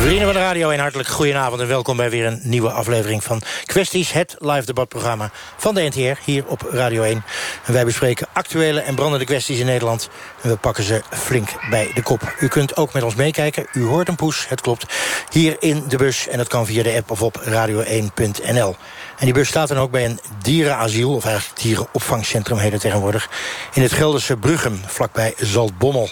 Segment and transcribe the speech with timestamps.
[0.00, 3.42] Vrienden van de Radio 1, hartelijk goedenavond en welkom bij weer een nieuwe aflevering van
[3.64, 7.24] Kwesties, het live debatprogramma van de NTR hier op Radio 1.
[7.64, 10.08] En wij bespreken actuele en brandende kwesties in Nederland
[10.40, 12.34] en we pakken ze flink bij de kop.
[12.40, 14.86] U kunt ook met ons meekijken, u hoort een poes, het klopt,
[15.30, 18.76] hier in de bus en dat kan via de app of op radio1.nl.
[19.18, 23.28] En die bus staat dan ook bij een dierenasiel, of eigenlijk dierenopvangcentrum heden tegenwoordig,
[23.72, 26.10] in het Gelderse Bruggen, vlakbij Zaltbommel.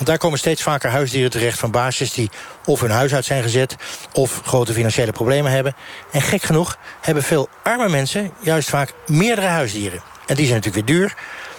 [0.00, 2.30] Want daar komen steeds vaker huisdieren terecht van baasjes die
[2.64, 3.76] of hun huis uit zijn gezet...
[4.12, 5.74] of grote financiële problemen hebben.
[6.12, 10.02] En gek genoeg hebben veel arme mensen juist vaak meerdere huisdieren.
[10.26, 11.14] En die zijn natuurlijk weer duur.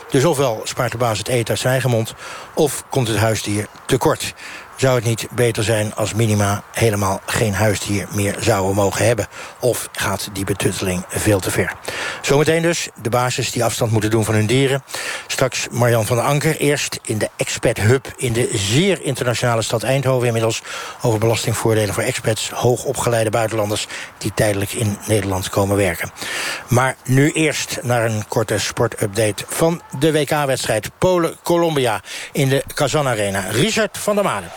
[0.09, 2.13] Dus ofwel spaart de baas het eten uit zijn eigen mond...
[2.53, 4.33] of komt het huisdier tekort.
[4.81, 9.27] Zou het niet beter zijn als Minima helemaal geen huisdier meer zouden mogen hebben?
[9.59, 11.73] Of gaat die betutteling veel te ver?
[12.21, 14.83] Zometeen dus de basis die afstand moeten doen van hun dieren.
[15.27, 16.57] Straks Marjan van der Anker.
[16.57, 20.61] Eerst in de Expat Hub in de zeer internationale stad Eindhoven inmiddels...
[21.01, 23.87] over belastingvoordelen voor expats, hoogopgeleide buitenlanders...
[24.17, 26.11] die tijdelijk in Nederland komen werken.
[26.67, 33.45] Maar nu eerst naar een korte sportupdate van de WK-wedstrijd Polen-Colombia in de Kazan Arena.
[33.49, 34.51] Richard van der Maden.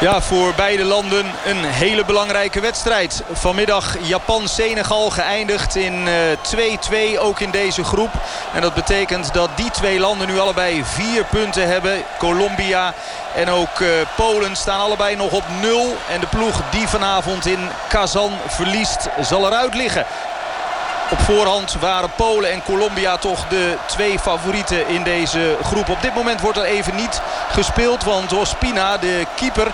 [0.00, 3.22] Ja, voor beide landen een hele belangrijke wedstrijd.
[3.32, 6.08] Vanmiddag Japan-Senegal geëindigd in
[6.56, 8.10] 2-2 uh, ook in deze groep.
[8.54, 12.02] En dat betekent dat die twee landen nu allebei vier punten hebben.
[12.18, 12.94] Colombia
[13.34, 15.96] en ook uh, Polen staan allebei nog op nul.
[16.08, 20.06] En de ploeg die vanavond in Kazan verliest zal eruit liggen.
[21.12, 25.88] Op voorhand waren Polen en Colombia toch de twee favorieten in deze groep.
[25.88, 28.04] Op dit moment wordt er even niet gespeeld.
[28.04, 29.72] Want Ospina, de keeper...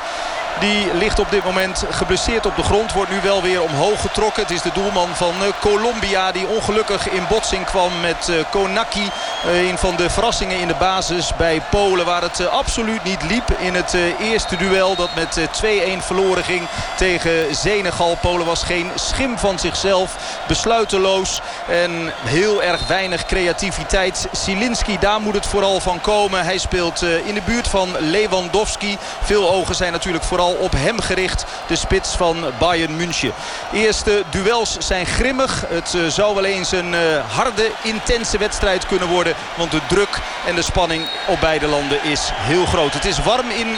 [0.60, 2.92] Die ligt op dit moment geblesseerd op de grond.
[2.92, 4.42] Wordt nu wel weer omhoog getrokken.
[4.42, 9.10] Het is de doelman van Colombia die ongelukkig in botsing kwam met Konaki.
[9.46, 12.06] Een van de verrassingen in de basis bij Polen.
[12.06, 14.96] Waar het absoluut niet liep in het eerste duel.
[14.96, 15.66] Dat met 2-1
[15.98, 18.18] verloren ging tegen Senegal.
[18.20, 20.16] Polen was geen schim van zichzelf.
[20.46, 21.40] Besluiteloos.
[21.68, 24.28] En heel erg weinig creativiteit.
[24.32, 26.44] Silinski, daar moet het vooral van komen.
[26.44, 28.98] Hij speelt in de buurt van Lewandowski.
[29.22, 31.44] Veel ogen zijn natuurlijk vooral op hem gericht.
[31.66, 33.32] De spits van Bayern München.
[33.72, 35.64] Eerste duels zijn grimmig.
[35.68, 37.00] Het uh, zou wel eens een uh,
[37.36, 39.34] harde, intense wedstrijd kunnen worden.
[39.56, 42.94] Want de druk en de spanning op beide landen is heel groot.
[42.94, 43.68] Het is warm in...
[43.68, 43.76] Uh,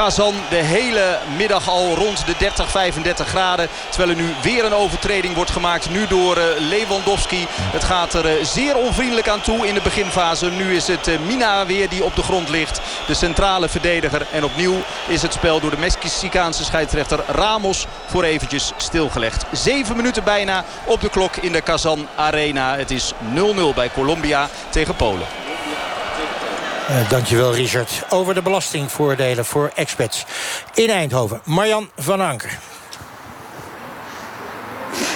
[0.00, 3.68] Kazan de hele middag al rond de 30, 35 graden.
[3.88, 5.90] Terwijl er nu weer een overtreding wordt gemaakt.
[5.90, 7.46] Nu door uh, Lewandowski.
[7.48, 10.50] Het gaat er uh, zeer onvriendelijk aan toe in de beginfase.
[10.50, 12.80] Nu is het uh, Mina weer die op de grond ligt.
[13.06, 14.26] De centrale verdediger.
[14.32, 19.44] En opnieuw is het spel door de Mexicaanse scheidsrechter Ramos voor eventjes stilgelegd.
[19.52, 22.76] Zeven minuten bijna op de klok in de Kazan Arena.
[22.76, 25.49] Het is 0-0 bij Colombia tegen Polen.
[26.90, 28.02] Uh, dankjewel Richard.
[28.08, 30.24] Over de belastingvoordelen voor expats
[30.74, 31.40] in Eindhoven.
[31.44, 32.58] Marjan van Anker.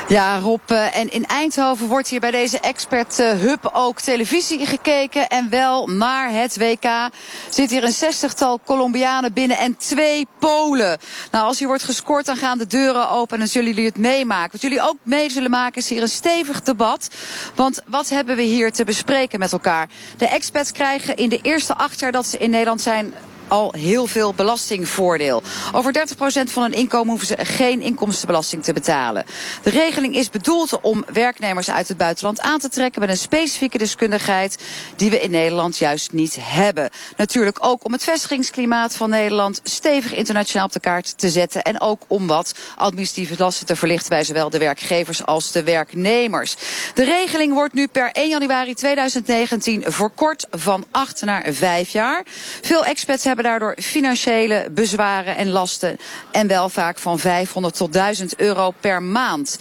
[0.08, 5.28] Ja, Rob, uh, en in Eindhoven wordt hier bij deze expert hub ook televisie gekeken.
[5.28, 7.10] En wel naar het WK
[7.50, 10.98] zit hier een zestigtal Colombianen binnen en twee Polen.
[11.30, 14.52] Nou, als hier wordt gescoord, dan gaan de deuren open en zullen jullie het meemaken.
[14.52, 17.08] Wat jullie ook mee zullen maken is hier een stevig debat.
[17.54, 19.88] Want wat hebben we hier te bespreken met elkaar?
[20.16, 23.14] De expats krijgen in de eerste acht jaar dat ze in Nederland zijn
[23.48, 25.42] al heel veel belastingvoordeel.
[25.72, 29.24] Over 30% van hun inkomen hoeven ze geen inkomstenbelasting te betalen.
[29.62, 33.78] De regeling is bedoeld om werknemers uit het buitenland aan te trekken met een specifieke
[33.78, 34.58] deskundigheid
[34.96, 36.90] die we in Nederland juist niet hebben.
[37.16, 41.80] Natuurlijk ook om het vestigingsklimaat van Nederland stevig internationaal op de kaart te zetten en
[41.80, 46.56] ook om wat administratieve lasten te verlichten bij zowel de werkgevers als de werknemers.
[46.94, 52.22] De regeling wordt nu per 1 januari 2019 verkort van 8 naar 5 jaar.
[52.62, 55.98] Veel experts hebben daardoor financiële bezwaren en lasten.
[56.30, 59.58] En wel vaak van 500 tot 1000 euro per maand.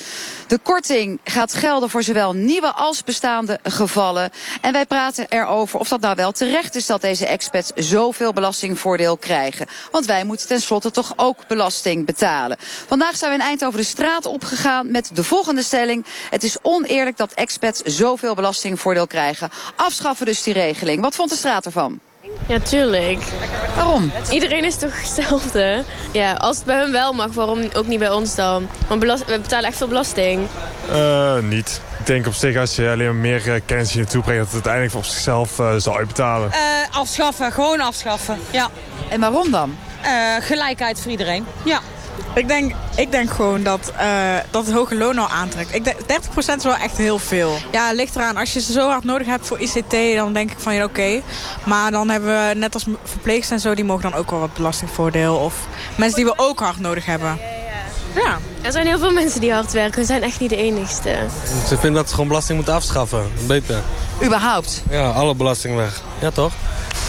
[0.48, 4.30] De korting gaat gelden voor zowel nieuwe als bestaande gevallen.
[4.62, 9.18] En wij praten erover of dat nou wel terecht is dat deze expats zoveel belastingvoordeel
[9.18, 9.68] krijgen.
[9.92, 12.58] Want wij moeten tenslotte toch ook belasting betalen.
[12.88, 16.06] Vandaag zijn we in Eindhoven de straat opgegaan met de volgende stelling.
[16.30, 19.50] Het is oneerlijk dat expats zoveel belastingvoordeel krijgen.
[19.76, 21.02] Afschaffen dus die regeling.
[21.02, 22.00] Wat vond de straat ervan?
[22.48, 23.24] Ja, tuurlijk.
[23.76, 24.12] Waarom?
[24.30, 25.84] Iedereen is toch hetzelfde?
[26.12, 28.68] Ja, als het bij hun wel mag, waarom ook niet bij ons dan?
[28.88, 30.48] Want we betalen echt veel belasting.
[30.92, 31.82] Uh, niet.
[32.00, 34.40] Ik denk op zich als je alleen maar meer uh, kennis hier naartoe brengt...
[34.40, 36.52] dat het uiteindelijk voor zichzelf uh, zal uitbetalen.
[36.92, 38.70] afschaffen, gewoon afschaffen, ja.
[39.10, 39.78] En waarom dan?
[40.40, 41.80] gelijkheid voor iedereen, ja.
[42.36, 45.76] Ik denk, ik denk gewoon dat, uh, dat het hoge loon al aantrekt.
[45.76, 47.58] Ik denk, 30% is wel echt heel veel.
[47.72, 48.38] Ja, het ligt eraan.
[48.38, 51.22] Als je ze zo hard nodig hebt voor ICT, dan denk ik van ja, oké.
[51.64, 54.54] Maar dan hebben we net als verpleegsters en zo, die mogen dan ook wel wat
[54.54, 55.36] belastingvoordeel.
[55.36, 55.56] Of
[55.98, 57.40] mensen die we ook hard nodig hebben.
[58.16, 58.38] Ja.
[58.62, 60.00] Er zijn heel veel mensen die hard werken.
[60.00, 61.16] We zijn echt niet de enigste.
[61.68, 63.32] Ze vinden dat ze gewoon belasting moeten afschaffen.
[63.48, 63.82] Beter.
[64.24, 64.84] Überhaupt?
[64.90, 66.02] Ja, alle belasting weg.
[66.20, 66.54] Ja, toch?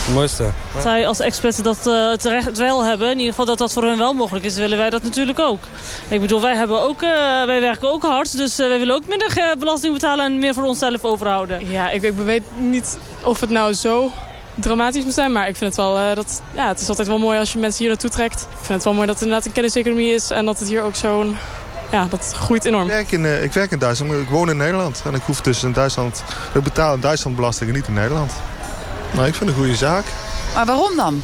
[0.05, 0.51] Het mooiste.
[0.81, 3.99] Zij als experts dat uh, terecht wel hebben, in ieder geval dat dat voor hen
[3.99, 5.63] wel mogelijk is, willen wij dat natuurlijk ook.
[6.09, 7.11] Ik bedoel, wij, hebben ook, uh,
[7.45, 10.65] wij werken ook hard, dus uh, wij willen ook minder belasting betalen en meer voor
[10.65, 11.71] onszelf overhouden.
[11.71, 14.13] Ja, ik, ik weet niet of het nou zo
[14.55, 15.33] dramatisch moet zijn.
[15.33, 17.59] Maar ik vind het wel, uh, dat, ja, het is altijd wel mooi als je
[17.59, 18.41] mensen hier naartoe trekt.
[18.41, 20.31] Ik vind het wel mooi dat het inderdaad een kenniseconomie is.
[20.31, 21.37] En dat het hier ook zo'n,
[21.91, 22.85] ja, dat groeit enorm.
[22.85, 25.03] Ik werk, in, uh, ik werk in Duitsland, ik woon in Nederland.
[25.05, 26.25] En ik hoef dus in Duitsland,
[26.55, 28.33] ik betaal in Duitsland belastingen, niet in Nederland.
[29.15, 30.05] Maar ik vind het een goede zaak.
[30.55, 31.23] Maar waarom dan?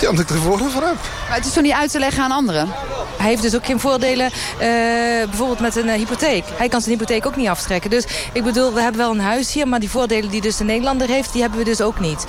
[0.00, 0.96] Ja, omdat ik er voordeel van heb.
[1.28, 2.68] Maar het is toch niet uit te leggen aan anderen?
[3.16, 4.60] Hij heeft dus ook geen voordelen, uh,
[5.28, 6.44] bijvoorbeeld met een uh, hypotheek.
[6.56, 7.90] Hij kan zijn hypotheek ook niet aftrekken.
[7.90, 9.68] Dus ik bedoel, we hebben wel een huis hier...
[9.68, 12.24] maar die voordelen die dus de Nederlander heeft, die hebben we dus ook niet.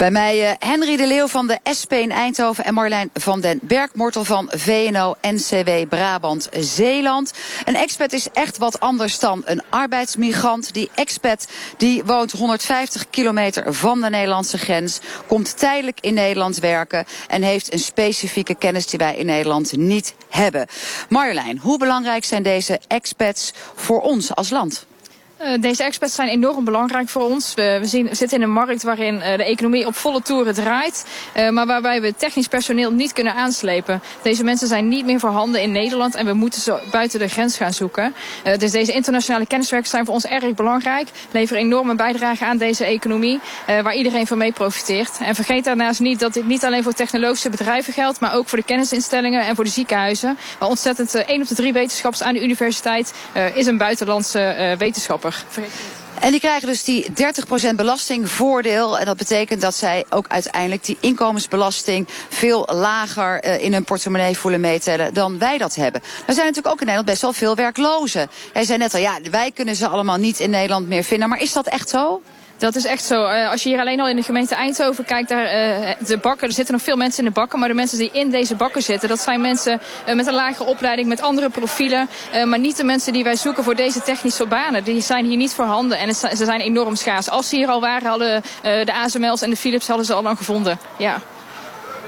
[0.00, 3.60] Bij mij uh, Henry de Leeuw van de SP in Eindhoven en Marlijn van den
[3.62, 7.32] Bergmortel van VNO-NCW Brabant-Zeeland.
[7.64, 10.74] Een expat is echt wat anders dan een arbeidsmigrant.
[10.74, 17.04] Die expat die woont 150 kilometer van de Nederlandse grens, komt tijdelijk in Nederland werken
[17.28, 20.66] en heeft een specifieke kennis die wij in Nederland niet hebben.
[21.08, 24.86] Marjolein, hoe belangrijk zijn deze expats voor ons als land?
[25.40, 27.54] Uh, deze experts zijn enorm belangrijk voor ons.
[27.54, 31.06] We, we, zien, zitten in een markt waarin uh, de economie op volle toeren draait.
[31.36, 34.02] Uh, maar waarbij we technisch personeel niet kunnen aanslepen.
[34.22, 36.14] Deze mensen zijn niet meer voorhanden in Nederland.
[36.14, 38.14] En we moeten ze buiten de grens gaan zoeken.
[38.58, 41.08] dus deze internationale kenniswerkers zijn voor ons erg belangrijk.
[41.30, 43.40] Leveren enorme bijdrage aan deze economie.
[43.66, 45.18] waar iedereen van mee profiteert.
[45.20, 48.20] En vergeet daarnaast niet dat dit niet alleen voor technologische bedrijven geldt.
[48.20, 50.38] Maar ook voor de kennisinstellingen en voor de ziekenhuizen.
[50.58, 53.14] Waar ontzettend één op de drie wetenschappers aan de universiteit
[53.54, 55.29] is een buitenlandse wetenschapper.
[56.20, 57.06] En die krijgen dus die
[57.72, 58.98] 30% belastingvoordeel.
[58.98, 64.38] En dat betekent dat zij ook uiteindelijk die inkomensbelasting veel lager uh, in hun portemonnee
[64.38, 66.00] voelen meetellen dan wij dat hebben.
[66.26, 68.30] Er zijn natuurlijk ook in Nederland best wel veel werklozen.
[68.54, 71.28] Jij zei net al, ja, wij kunnen ze allemaal niet in Nederland meer vinden.
[71.28, 72.22] Maar is dat echt zo?
[72.60, 73.22] Dat is echt zo.
[73.22, 76.48] Uh, als je hier alleen al in de gemeente Eindhoven kijkt, daar, uh, de bakken,
[76.48, 77.58] er zitten nog veel mensen in de bakken.
[77.58, 80.68] Maar de mensen die in deze bakken zitten, dat zijn mensen uh, met een lagere
[80.68, 82.08] opleiding, met andere profielen.
[82.46, 84.84] maar niet de mensen die wij zoeken voor deze technische banen.
[84.84, 87.30] Die zijn hier niet voorhanden en ze zijn enorm schaars.
[87.30, 90.36] Als ze hier al waren, hadden de ASML's en de Philips hadden ze al lang
[90.36, 90.78] gevonden.
[90.98, 91.20] Ja.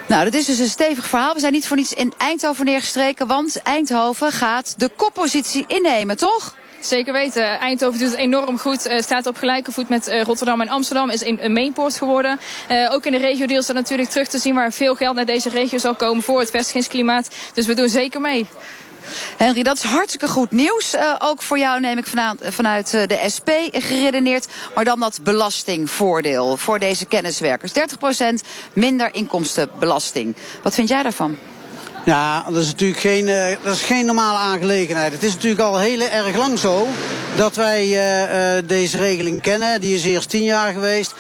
[0.09, 1.35] Nou, dat is dus een stevig verhaal.
[1.35, 6.55] We zijn niet voor niets in Eindhoven neergestreken, want Eindhoven gaat de koppositie innemen, toch?
[6.83, 7.59] Zeker weten.
[7.59, 8.89] Eindhoven doet het enorm goed.
[8.89, 11.11] Uh, staat op gelijke voet met uh, Rotterdam en Amsterdam.
[11.11, 12.41] Is een, een mainpoort geworden.
[12.71, 15.25] Uh, ook in de regio is dat natuurlijk terug te zien waar veel geld naar
[15.25, 17.29] deze regio zal komen voor het vestigingsklimaat.
[17.55, 18.47] Dus we doen zeker mee.
[19.37, 20.95] Henry, dat is hartstikke goed nieuws.
[21.19, 24.47] Ook voor jou neem ik vanuit, vanuit de SP geredeneerd.
[24.75, 27.73] Maar dan dat belastingvoordeel voor deze kenniswerkers.
[27.73, 30.37] 30% minder inkomstenbelasting.
[30.63, 31.39] Wat vind jij daarvan?
[32.05, 35.13] Ja, dat is natuurlijk geen, uh, dat is geen normale aangelegenheid.
[35.13, 36.87] Het is natuurlijk al heel erg lang zo
[37.37, 39.81] dat wij uh, uh, deze regeling kennen.
[39.81, 41.15] Die is eerst tien jaar geweest.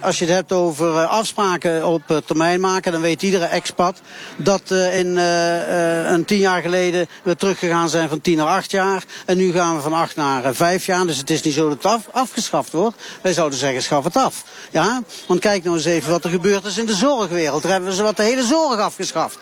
[0.00, 4.00] als je het hebt over afspraken op termijn maken, dan weet iedere expat
[4.36, 9.04] dat in een tien jaar geleden we teruggegaan zijn van tien naar acht jaar.
[9.26, 11.06] En nu gaan we van acht naar vijf jaar.
[11.06, 12.96] Dus het is niet zo dat het af, afgeschaft wordt.
[13.22, 14.44] Wij zouden zeggen, schaf het af.
[14.70, 15.02] Ja?
[15.26, 17.62] Want kijk nou eens even wat er gebeurd is in de zorgwereld.
[17.62, 19.38] Daar hebben ze wat de hele zorg afgeschaft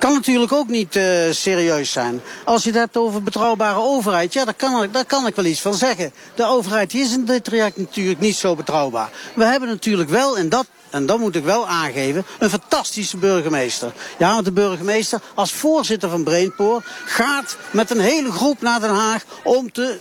[0.00, 2.20] kan natuurlijk ook niet uh, serieus zijn.
[2.44, 5.44] Als je het hebt over betrouwbare overheid, ja, daar kan, ik, daar kan ik wel
[5.44, 6.12] iets van zeggen.
[6.34, 9.10] De overheid is in dit traject natuurlijk niet zo betrouwbaar.
[9.34, 13.92] We hebben natuurlijk wel, en dat, en dat moet ik wel aangeven, een fantastische burgemeester.
[14.18, 18.94] Ja, want de burgemeester als voorzitter van Brainpoor gaat met een hele groep naar Den
[18.94, 19.98] Haag om te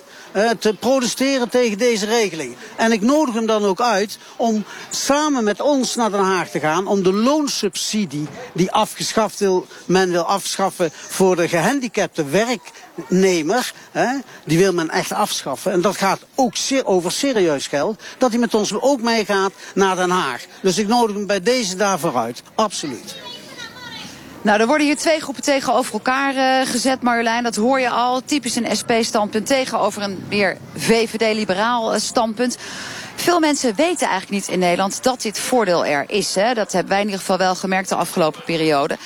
[0.59, 2.55] te protesteren tegen deze regeling.
[2.75, 6.59] En ik nodig hem dan ook uit om samen met ons naar Den Haag te
[6.59, 14.17] gaan om de loonsubsidie die afgeschaft wil, men wil afschaffen voor de gehandicapte werknemer, hè,
[14.45, 15.71] die wil men echt afschaffen.
[15.71, 20.09] En dat gaat ook over serieus geld, dat hij met ons ook meegaat naar Den
[20.09, 20.45] Haag.
[20.61, 22.43] Dus ik nodig hem bij deze daarvoor uit.
[22.55, 23.28] Absoluut.
[24.49, 27.43] Nou, er worden hier twee groepen tegenover elkaar uh, gezet, Marjolein.
[27.43, 28.21] Dat hoor je al.
[28.25, 32.57] Typisch een SP-standpunt tegenover een meer VVD-liberaal uh, standpunt.
[33.15, 36.35] Veel mensen weten eigenlijk niet in Nederland dat dit voordeel er is.
[36.35, 36.53] Hè?
[36.53, 38.97] Dat hebben wij in ieder geval wel gemerkt de afgelopen periode.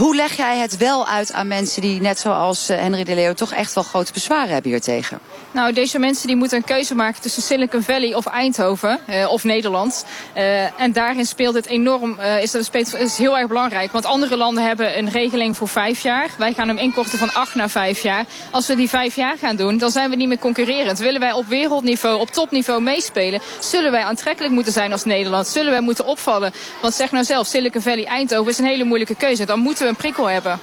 [0.00, 3.52] Hoe leg jij het wel uit aan mensen die, net zoals Henry de Leeuw, toch
[3.52, 5.18] echt wel grote bezwaren hebben hier tegen?
[5.50, 9.44] Nou, deze mensen die moeten een keuze maken tussen Silicon Valley of Eindhoven uh, of
[9.44, 10.04] Nederland.
[10.36, 13.92] Uh, en daarin speelt het enorm, uh, is, dat is heel erg belangrijk.
[13.92, 16.30] Want andere landen hebben een regeling voor vijf jaar.
[16.38, 18.24] Wij gaan hem inkorten van acht naar vijf jaar.
[18.50, 20.98] Als we die vijf jaar gaan doen, dan zijn we niet meer concurrerend.
[20.98, 25.46] Willen wij op wereldniveau, op topniveau meespelen, zullen wij aantrekkelijk moeten zijn als Nederland.
[25.46, 26.52] Zullen wij moeten opvallen.
[26.82, 29.44] Want zeg nou zelf, Silicon Valley Eindhoven is een hele moeilijke keuze.
[29.44, 30.58] Dan moeten we een prikkel.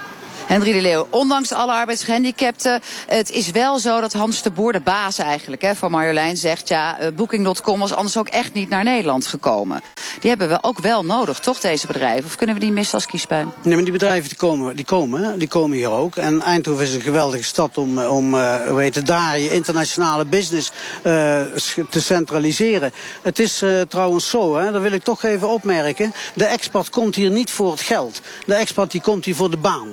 [0.47, 4.79] Henry de Leeuw, ondanks alle arbeidsgehandicapten, het is wel zo dat Hans de Boer, de
[4.79, 8.83] baas eigenlijk hè, van Marjolein, zegt ja, uh, Booking.com was anders ook echt niet naar
[8.83, 9.81] Nederland gekomen.
[10.19, 12.25] Die hebben we ook wel nodig, toch deze bedrijven?
[12.25, 13.51] Of kunnen we die missen als kiespijn?
[13.63, 16.15] Nee, maar die bedrijven die komen, die komen, die komen hier ook.
[16.15, 22.01] En Eindhoven is een geweldige stad om, om uh, weten, daar je internationale business te
[22.01, 22.91] centraliseren.
[23.21, 26.13] Het is trouwens zo, hè, dat wil ik toch even opmerken.
[26.33, 28.21] De export komt hier niet voor het geld.
[28.45, 29.87] De export die komt hier voor de baan.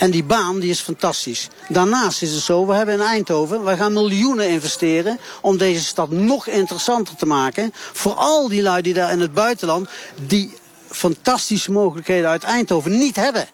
[0.00, 1.48] En die baan die is fantastisch.
[1.68, 6.10] Daarnaast is het zo, we hebben in Eindhoven, we gaan miljoenen investeren om deze stad
[6.10, 7.70] nog interessanter te maken.
[7.74, 9.88] Voor al die lui die daar in het buitenland
[10.26, 10.52] die
[10.90, 13.48] fantastische mogelijkheden uit Eindhoven niet hebben.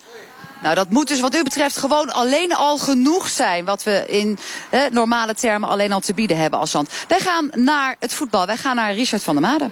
[0.62, 3.64] Nou, dat moet dus wat u betreft gewoon alleen al genoeg zijn...
[3.64, 4.38] wat we in
[4.70, 6.90] eh, normale termen alleen al te bieden hebben als land.
[7.08, 8.46] Wij gaan naar het voetbal.
[8.46, 9.70] Wij gaan naar Richard van der Made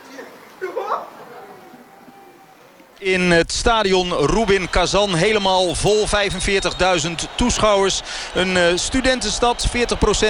[3.04, 5.14] in het stadion Rubin Kazan.
[5.14, 8.00] Helemaal vol, 45.000 toeschouwers.
[8.34, 9.70] Een uh, studentenstad, 40%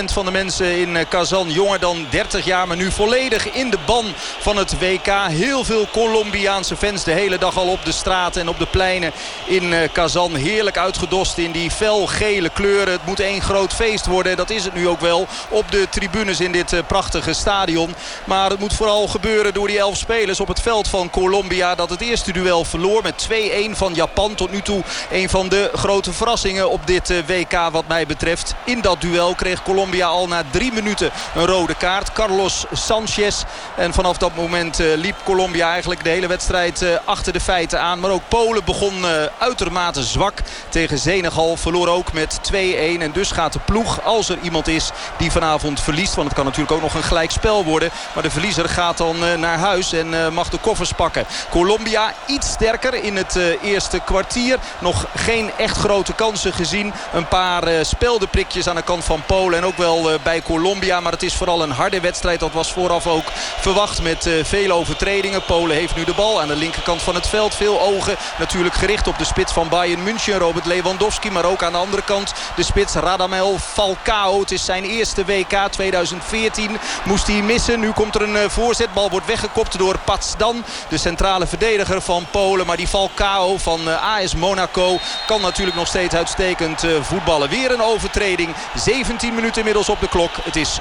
[0.04, 2.66] van de mensen in uh, Kazan jonger dan 30 jaar.
[2.66, 4.04] Maar nu volledig in de ban
[4.38, 5.06] van het WK.
[5.28, 9.12] Heel veel Colombiaanse fans de hele dag al op de straten en op de pleinen
[9.46, 10.34] in uh, Kazan.
[10.34, 12.92] Heerlijk uitgedost in die felgele kleuren.
[12.92, 14.36] Het moet één groot feest worden.
[14.36, 17.94] Dat is het nu ook wel op de tribunes in dit prachtige stadion.
[18.24, 21.74] Maar het moet vooral gebeuren door die elf spelers op het veld van Colombia.
[21.74, 24.34] Dat het eerste duel verloor met 2-1 van Japan.
[24.34, 28.54] Tot nu toe een van de grote verrassingen op dit eh, WK wat mij betreft.
[28.64, 32.12] In dat duel kreeg Colombia al na drie minuten een rode kaart.
[32.12, 33.42] Carlos Sanchez.
[33.76, 37.80] En vanaf dat moment eh, liep Colombia eigenlijk de hele wedstrijd eh, achter de feiten
[37.80, 38.00] aan.
[38.00, 38.92] Maar ook Polen begon
[39.38, 40.34] uitermate zwak
[40.68, 41.56] tegen Senegal.
[41.56, 42.54] Verloor ook met 2-1.
[42.54, 46.14] En dus gaat de ploeg, als er iemand is die vanavond verliest.
[46.14, 47.90] Want het kan natuurlijk ook nog een gelijk spel worden.
[48.14, 51.26] Maar de verliezer gaat dan naar huis en mag de koffers pakken.
[51.50, 54.58] Colombia iets sterker in het uh, eerste kwartier.
[54.78, 56.92] Nog geen echt grote kansen gezien.
[57.12, 61.00] Een paar uh, speldenprikjes aan de kant van Polen en ook wel uh, bij Colombia.
[61.00, 62.40] Maar het is vooral een harde wedstrijd.
[62.40, 63.24] Dat was vooraf ook
[63.60, 65.44] verwacht met vele overtredingen.
[65.44, 67.54] Polen heeft nu de bal aan de linkerkant van het veld.
[67.54, 70.38] Veel ogen natuurlijk gericht op de spits van Bayern München.
[70.38, 71.30] Robert Lewandowski.
[71.30, 74.40] Maar ook aan de andere kant de spits Radamel Falcao.
[74.40, 76.76] Het is zijn eerste WK 2014.
[77.04, 77.80] Moest hij missen.
[77.80, 79.10] Nu komt er een voorzetbal.
[79.10, 80.64] Wordt weggekopt door Patsdan.
[80.88, 82.66] De centrale verdediger van Polen.
[82.66, 87.48] Maar die Falcao van eh, AS Monaco kan natuurlijk nog steeds uitstekend eh, voetballen.
[87.48, 88.54] Weer een overtreding.
[88.74, 90.30] 17 minuten inmiddels op de klok.
[90.42, 90.78] Het is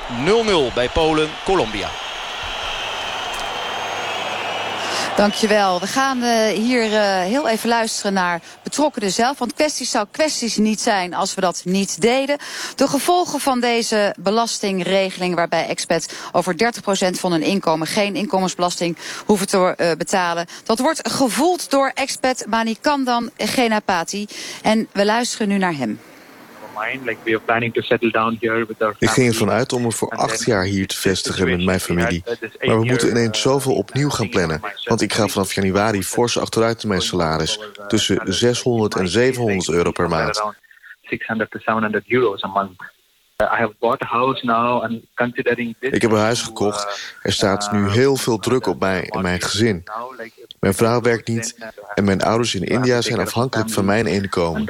[0.69, 1.89] 0-0 bij Polen-Colombia.
[5.15, 5.79] Dankjewel.
[5.79, 9.37] We gaan uh, hier uh, heel even luisteren naar betrokkenen zelf.
[9.37, 12.37] Want kwesties zou kwesties niet zijn als we dat niet deden.
[12.75, 19.47] De gevolgen van deze belastingregeling waarbij expats over 30% van hun inkomen geen inkomensbelasting hoeven
[19.47, 20.47] te uh, betalen.
[20.63, 24.27] Dat wordt gevoeld door expat Manikandan Genapati.
[24.61, 25.99] En we luisteren nu naar hem.
[28.99, 32.23] Ik ging ervan uit om me voor acht jaar hier te vestigen met mijn familie.
[32.61, 34.61] Maar we moeten ineens zoveel opnieuw gaan plannen.
[34.83, 37.59] Want ik ga vanaf januari fors achteruit in mijn salaris.
[37.87, 40.43] Tussen 600 en 700 euro per maand.
[41.01, 42.92] 600 to 700 euros a month.
[45.79, 47.17] Ik heb een huis gekocht.
[47.21, 49.83] Er staat nu heel veel druk op mij en mijn gezin.
[50.59, 54.65] Mijn vrouw werkt niet en mijn ouders in India zijn afhankelijk van mijn inkomen.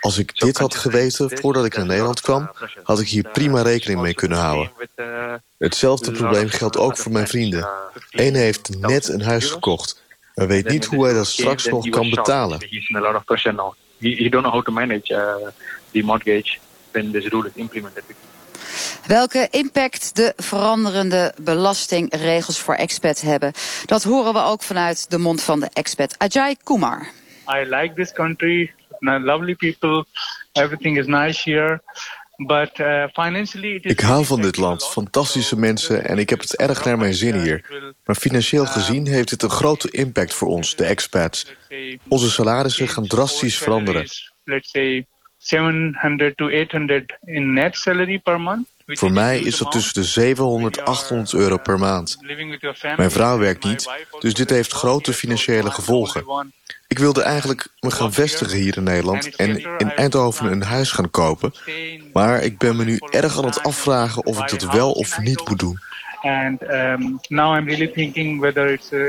[0.00, 2.50] Als ik dit had geweten voordat ik naar Nederland kwam,
[2.82, 4.72] had ik hier prima rekening mee kunnen houden.
[5.58, 7.68] Hetzelfde probleem geldt ook voor mijn vrienden.
[8.10, 10.04] Eén heeft net een huis gekocht
[10.36, 12.58] maar weet niet hoe hij dat straks nog kan betalen.
[13.98, 15.48] He don't know how to manage uh,
[15.90, 16.58] the mortgage
[16.92, 18.04] when this rule is implemented.
[19.06, 23.52] Welke impact de veranderende belastingregels voor expats hebben,
[23.84, 27.08] dat horen we ook vanuit de mond van de expat Ajay Kumar.
[27.48, 30.04] I like this country, lovely people,
[30.52, 31.80] everything is nice here.
[32.36, 33.04] But, uh,
[33.80, 37.40] ik hou van dit land, fantastische mensen en ik heb het erg naar mijn zin
[37.40, 37.92] hier.
[38.04, 41.52] Maar financieel gezien heeft het een grote impact voor ons, de expats.
[42.08, 44.06] Onze salarissen gaan drastisch veranderen.
[44.44, 45.06] Let's say
[45.38, 48.68] 700 to 800 in net salary per month.
[48.86, 52.18] Voor mij is dat tussen de 700 en 800 euro per maand.
[52.96, 56.24] Mijn vrouw werkt niet, dus dit heeft grote financiële gevolgen.
[56.88, 61.10] Ik wilde eigenlijk me gaan vestigen hier in Nederland en in Eindhoven een huis gaan
[61.10, 61.52] kopen.
[62.12, 65.48] Maar ik ben me nu erg aan het afvragen of ik dat wel of niet
[65.48, 65.78] moet doen.
[66.22, 69.06] And um, now I'm really thinking whether it's uh,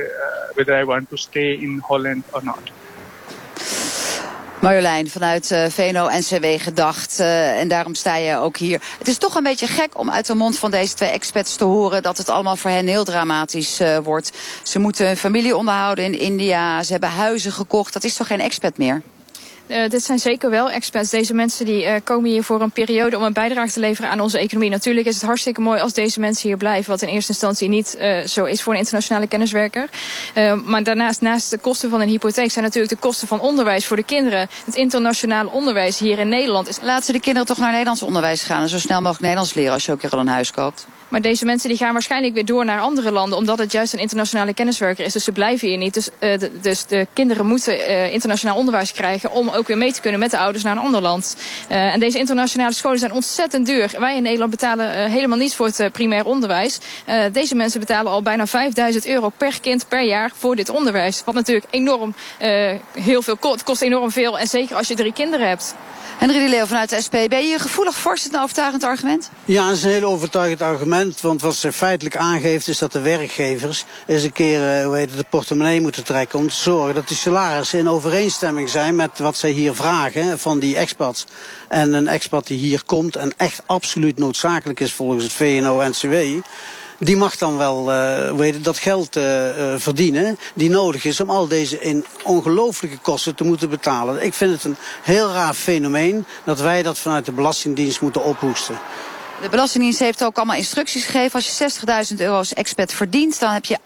[0.55, 2.71] whether I want to stay in Holland or not.
[4.59, 7.19] Marjolein, vanuit uh, VNO-NCW gedacht.
[7.19, 8.81] Uh, en daarom sta je ook hier.
[8.97, 11.63] Het is toch een beetje gek om uit de mond van deze twee experts te
[11.63, 12.03] horen...
[12.03, 14.31] dat het allemaal voor hen heel dramatisch uh, wordt.
[14.63, 16.83] Ze moeten hun familie onderhouden in India.
[16.83, 17.93] Ze hebben huizen gekocht.
[17.93, 19.01] Dat is toch geen expert meer?
[19.67, 21.09] Uh, dit zijn zeker wel experts.
[21.09, 24.19] Deze mensen die uh, komen hier voor een periode om een bijdrage te leveren aan
[24.19, 24.69] onze economie.
[24.69, 26.91] Natuurlijk is het hartstikke mooi als deze mensen hier blijven.
[26.91, 29.89] Wat in eerste instantie niet uh, zo is voor een internationale kenniswerker.
[30.65, 33.97] maar daarnaast, naast de kosten van een hypotheek, zijn natuurlijk de kosten van onderwijs voor
[33.97, 34.49] de kinderen.
[34.65, 36.67] Het internationale onderwijs hier in Nederland.
[36.67, 36.79] Is...
[36.81, 39.73] Laten ze de kinderen toch naar Nederlands onderwijs gaan en zo snel mogelijk Nederlands leren
[39.73, 40.87] als je ook hier al een huis koopt.
[41.07, 43.37] Maar deze mensen die gaan waarschijnlijk weer door naar andere landen...
[43.37, 45.13] omdat het juist een internationale kenniswerker is.
[45.13, 45.93] Dus ze blijven hier niet.
[45.93, 49.31] Dus, uh, de, dus de kinderen moeten uh, internationaal onderwijs krijgen...
[49.31, 51.35] om ook weer mee te kunnen met de ouders naar een ander land.
[51.71, 53.91] Uh, en deze internationale scholen zijn ontzettend duur.
[53.99, 56.79] Wij in Nederland betalen helemaal niets voor het primair onderwijs.
[57.31, 61.21] deze mensen betalen al bijna 5000 euro per kind per jaar voor dit onderwijs.
[61.25, 62.15] Wat natuurlijk enorm
[62.91, 63.53] heel veel kost.
[63.53, 64.39] Het kost enorm veel.
[64.39, 65.75] En zeker als je drie kinderen hebt.
[66.17, 67.15] Henry de Leeuw vanuit de SP.
[67.27, 68.13] Ben je gevoelig voor?
[68.13, 69.29] Is het een overtuigend argument?
[69.45, 70.96] Ja, het is een heel overtuigend argument.
[71.21, 75.17] Want wat ze feitelijk aangeeft is dat de werkgevers eens een keer hoe heet het,
[75.17, 76.39] de portemonnee moeten trekken.
[76.39, 80.59] Om te zorgen dat die salarissen in overeenstemming zijn met wat zij hier vragen van
[80.59, 81.25] die expats.
[81.67, 86.41] En een expat die hier komt en echt absoluut noodzakelijk is volgens het VNO-NCW
[86.99, 87.85] die mag dan wel
[88.35, 89.23] weet dat geld uh,
[89.75, 94.23] verdienen die nodig is om al deze in ongelooflijke kosten te moeten betalen.
[94.23, 98.79] Ik vind het een heel raar fenomeen dat wij dat vanuit de Belastingdienst moeten ophoesten.
[99.41, 101.33] De Belastingdienst heeft ook allemaal instructies gegeven.
[101.33, 101.71] Als je
[102.13, 103.77] 60.000 euro als expert verdient, dan heb je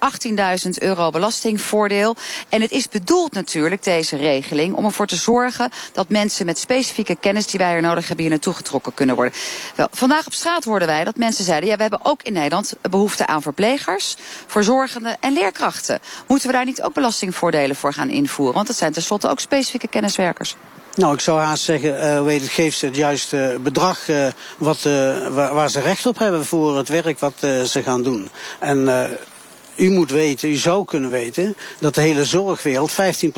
[0.63, 2.15] 18.000 euro belastingvoordeel.
[2.49, 7.15] En het is bedoeld natuurlijk, deze regeling, om ervoor te zorgen dat mensen met specifieke
[7.15, 9.33] kennis die wij er nodig hebben hier naartoe getrokken kunnen worden.
[9.75, 12.73] Wel, vandaag op straat hoorden wij dat mensen zeiden, ja, we hebben ook in Nederland
[12.89, 14.15] behoefte aan verplegers,
[14.47, 15.99] verzorgenden en leerkrachten.
[16.27, 18.55] Moeten we daar niet ook belastingvoordelen voor gaan invoeren?
[18.55, 20.55] Want dat zijn tenslotte ook specifieke kenniswerkers.
[20.95, 24.27] Nou, ik zou haast zeggen, weet het, geef ze het juiste bedrag uh,
[24.57, 24.81] wat,
[25.29, 27.33] waar, waar, ze recht op hebben voor het werk wat
[27.65, 28.29] ze gaan doen.
[28.59, 28.87] En
[29.75, 32.95] u moet weten, u zou kunnen weten, dat de hele zorgwereld 15%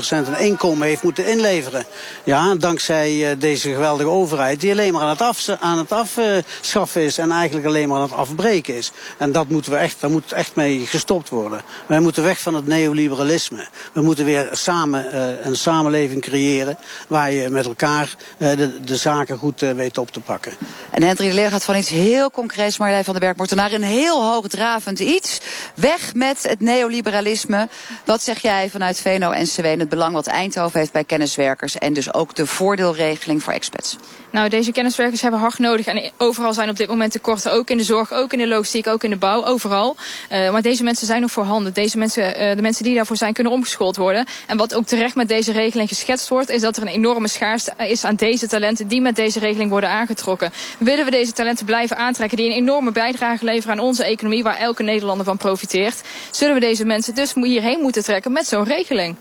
[0.10, 1.86] een inkomen heeft moeten inleveren.
[2.24, 7.02] Ja, dankzij uh, deze geweldige overheid die alleen maar aan het, af, aan het afschaffen
[7.02, 8.92] is en eigenlijk alleen maar aan het afbreken is.
[9.18, 11.62] En dat moeten we echt, daar moet echt mee gestopt worden.
[11.86, 13.68] Wij moeten weg van het neoliberalisme.
[13.94, 18.96] We moeten weer samen uh, een samenleving creëren waar je met elkaar uh, de, de,
[18.96, 20.54] zaken goed weet op te pakken.
[20.90, 24.24] En Hendrik Leer gaat van iets heel concreets, Marjolein van den Berg, naar een heel
[24.24, 25.40] hoogdravend iets.
[25.76, 27.70] Weg het neoliberalisme.
[28.06, 31.78] Wat zeg jij vanuit VNO-NCW en het belang wat Eindhoven heeft bij kenniswerkers...
[31.78, 33.98] en dus ook de voordeelregeling voor expats?
[34.34, 37.52] Nou, deze kenniswerkers hebben hard nodig en overal zijn op dit moment tekorten.
[37.52, 39.96] Ook in de zorg, ook in de logistiek, ook in de bouw, overal.
[40.32, 41.74] Uh, maar deze mensen zijn nog voorhanden.
[41.74, 44.26] Deze mensen, uh, de mensen die daarvoor zijn, kunnen omgeschoold worden.
[44.48, 46.50] En wat ook terecht met deze regeling geschetst wordt...
[46.50, 49.90] is dat er een enorme schaarste is aan deze talenten die met deze regeling worden
[49.90, 50.52] aangetrokken.
[50.78, 54.44] Willen we deze talenten blijven aantrekken die een enorme bijdrage leveren aan onze economie...
[54.44, 56.02] waar elke Nederlander van profiteert...
[56.32, 59.16] zullen we deze mensen dus hierheen moeten trekken met zo'n regeling.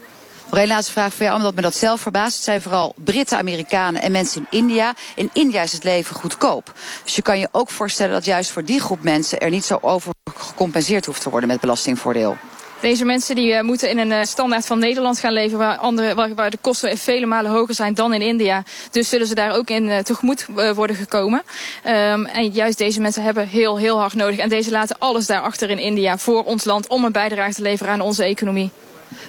[0.53, 2.35] Nog laatste vraag voor jou, omdat me dat zelf verbaast.
[2.35, 4.95] Het zijn vooral Britten, Amerikanen en mensen in India.
[5.15, 6.73] In India is het leven goedkoop.
[7.05, 9.41] Dus je kan je ook voorstellen dat juist voor die groep mensen...
[9.41, 12.37] er niet zo over gecompenseerd hoeft te worden met belastingvoordeel.
[12.81, 15.59] Deze mensen die, uh, moeten in een uh, standaard van Nederland gaan leven...
[15.59, 18.63] Waar, andere, waar, de kosten vele malen hoger zijn dan in India.
[18.91, 21.43] Dus zullen ze daar ook in uh, tegemoet worden gekomen.
[21.87, 24.39] Um, en juist deze mensen hebben heel, heel hard nodig.
[24.39, 26.87] En deze laten alles daarachter in India voor ons land...
[26.87, 28.71] om een bijdrage te leveren aan onze economie.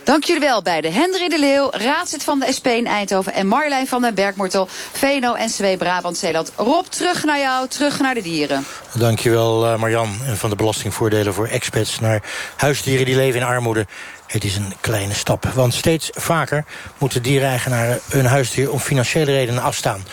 [0.03, 3.33] Dank jullie wel bij de Hendrik de Leeuw, raadslid van de SP in Eindhoven...
[3.33, 6.51] en Marjolein van den Bergmortel, VNO-NCW Brabant-Zeeland.
[6.55, 8.65] Rob, terug naar jou, terug naar de dieren.
[8.93, 11.99] Dankjewel uh, Marjan en van de belastingvoordelen voor expats...
[11.99, 12.23] naar
[12.55, 13.85] huisdieren die leven in armoede.
[14.27, 16.65] Het is een kleine stap, want steeds vaker
[16.97, 20.05] moeten diereigenaren hun huisdier om financiële redenen afstaan.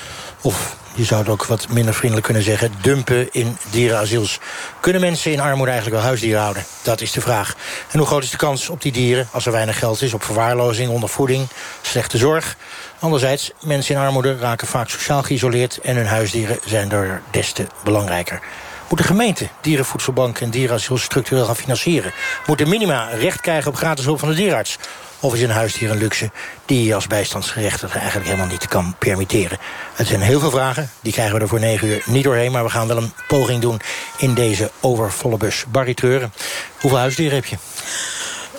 [0.43, 2.73] Of je zou het ook wat minder vriendelijk kunnen zeggen...
[2.81, 4.39] dumpen in dierenasiels.
[4.81, 6.65] Kunnen mensen in armoede eigenlijk wel huisdieren houden?
[6.83, 7.55] Dat is de vraag.
[7.91, 10.15] En hoe groot is de kans op die dieren als er weinig geld is...
[10.15, 11.47] op verwaarlozing, ondervoeding,
[11.83, 12.57] slechte zorg?
[12.99, 15.79] Anderzijds, mensen in armoede raken vaak sociaal geïsoleerd...
[15.79, 18.41] en hun huisdieren zijn er des te belangrijker.
[18.89, 22.13] Moet de gemeente dierenvoedselbank en dierenasiel structureel gaan financieren?
[22.47, 24.79] Moet de minima recht krijgen op gratis hulp van de dierenarts?
[25.21, 26.31] Of is een huisdier een luxe
[26.67, 29.59] die je als bijstandsgerechtigde eigenlijk helemaal niet kan permitteren?
[29.95, 32.53] Het zijn heel veel vragen, die krijgen we er voor negen uur niet doorheen...
[32.53, 33.81] maar we gaan wel een poging doen
[34.17, 35.65] in deze overvolle bus.
[35.69, 36.33] Barry Treuren,
[36.81, 37.57] hoeveel huisdieren heb je?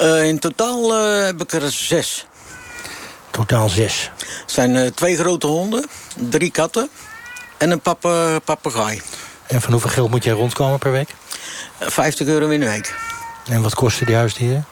[0.02, 2.26] Uh, in totaal uh, heb ik er zes.
[3.30, 4.12] Totaal zes?
[4.17, 6.89] Het zijn uh, twee grote honden, drie katten
[7.58, 8.02] en een pap
[8.45, 9.02] papegaai.
[9.47, 11.10] En van hoeveel geld moet jij rondkomen per week?
[11.80, 12.95] 50 euro in de week.
[13.45, 14.65] En wat kosten die huisdieren?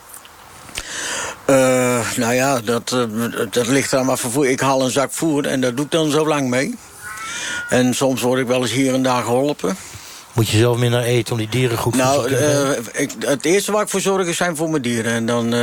[1.50, 4.50] Uh, nou ja, dat, uh, dat ligt aan wat vervoer.
[4.50, 6.76] Ik haal een zak voer en daar doe ik dan zo lang mee.
[7.70, 9.78] En soms word ik wel eens hier en daar geholpen.
[10.34, 13.72] Moet je zelf minder eten om die dieren goed nou, te uh, ik, Het eerste
[13.72, 15.12] waar ik voor zorg zijn voor mijn dieren.
[15.12, 15.54] En dan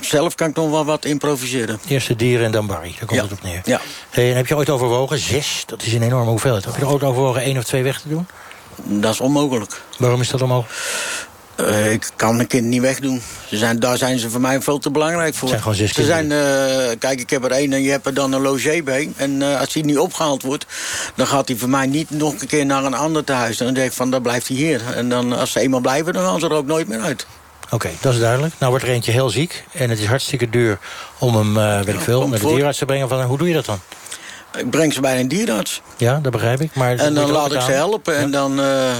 [0.00, 1.80] zelf kan ik nog wel wat improviseren.
[1.88, 3.60] Eerst de dieren en dan Barry, daar komt het op neer.
[3.64, 3.80] Ja.
[4.10, 6.64] Hey, en heb je ooit overwogen, zes, dat is een enorme hoeveelheid.
[6.64, 8.26] Heb je er ooit overwogen één of twee weg te doen?
[8.76, 9.80] Dat is onmogelijk.
[9.98, 10.72] Waarom is dat onmogelijk?
[11.60, 13.22] Uh, ik kan mijn kind niet wegdoen.
[13.48, 15.48] Ze zijn, daar zijn ze voor mij veel te belangrijk voor.
[15.48, 18.14] Zijn gewoon zes ze zijn, uh, Kijk, ik heb er één en je hebt er
[18.14, 19.12] dan een logé bij.
[19.16, 20.66] En uh, als hij niet opgehaald wordt...
[21.14, 23.58] dan gaat hij voor mij niet nog een keer naar een ander thuis.
[23.58, 24.82] En dan denk ik van, dan blijft hij hier.
[24.94, 27.26] En dan, als ze eenmaal blijven, dan gaan ze er ook nooit meer uit.
[27.64, 28.54] Oké, okay, dat is duidelijk.
[28.58, 29.64] Nou wordt er eentje heel ziek.
[29.72, 30.78] En het is hartstikke duur
[31.18, 33.08] om hem, weet ik veel, naar de dierenarts te brengen.
[33.08, 33.80] Van, hoe doe je dat dan?
[34.56, 35.82] Ik breng ze bij een dierenarts.
[35.96, 36.74] Ja, dat begrijp ik.
[36.74, 38.14] Maar en dan laat ik ze helpen.
[38.14, 38.20] Ja.
[38.20, 38.92] En dan, uh,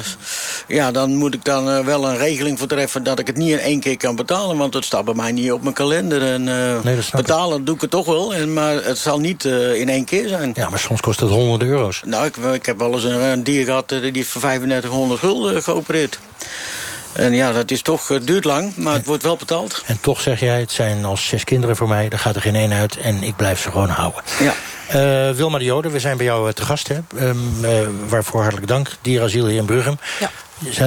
[0.69, 3.03] ja, dan moet ik dan uh, wel een regeling voor treffen...
[3.03, 4.57] dat ik het niet in één keer kan betalen.
[4.57, 6.23] Want dat staat bij mij niet op mijn kalender.
[6.23, 7.67] En uh, nee, betalen ik.
[7.67, 8.35] doe ik het toch wel.
[8.35, 10.53] En, maar het zal niet in één keer zijn.
[10.55, 12.03] Ja, maar soms kost het honderden euro's.
[12.05, 13.89] Nou, ik, ik heb wel eens een, een dier gehad...
[13.89, 16.19] die is voor 3500 gulden geopereerd.
[17.13, 19.83] En ja, dat is toch, het duurt lang, maar het wordt wel betaald.
[19.87, 22.09] En toch zeg jij, het zijn als zes kinderen voor mij...
[22.09, 24.23] er gaat er geen één uit en ik blijf ze gewoon houden.
[24.41, 24.55] Ja.
[24.89, 26.89] Uh, Wilma de Jode, we zijn bij jou te gast.
[26.89, 27.27] Hè?
[27.29, 27.71] Um, uh,
[28.09, 28.89] waarvoor hartelijk dank.
[29.01, 29.99] Dierasiel hier in Bruggem.
[30.21, 30.31] Ja.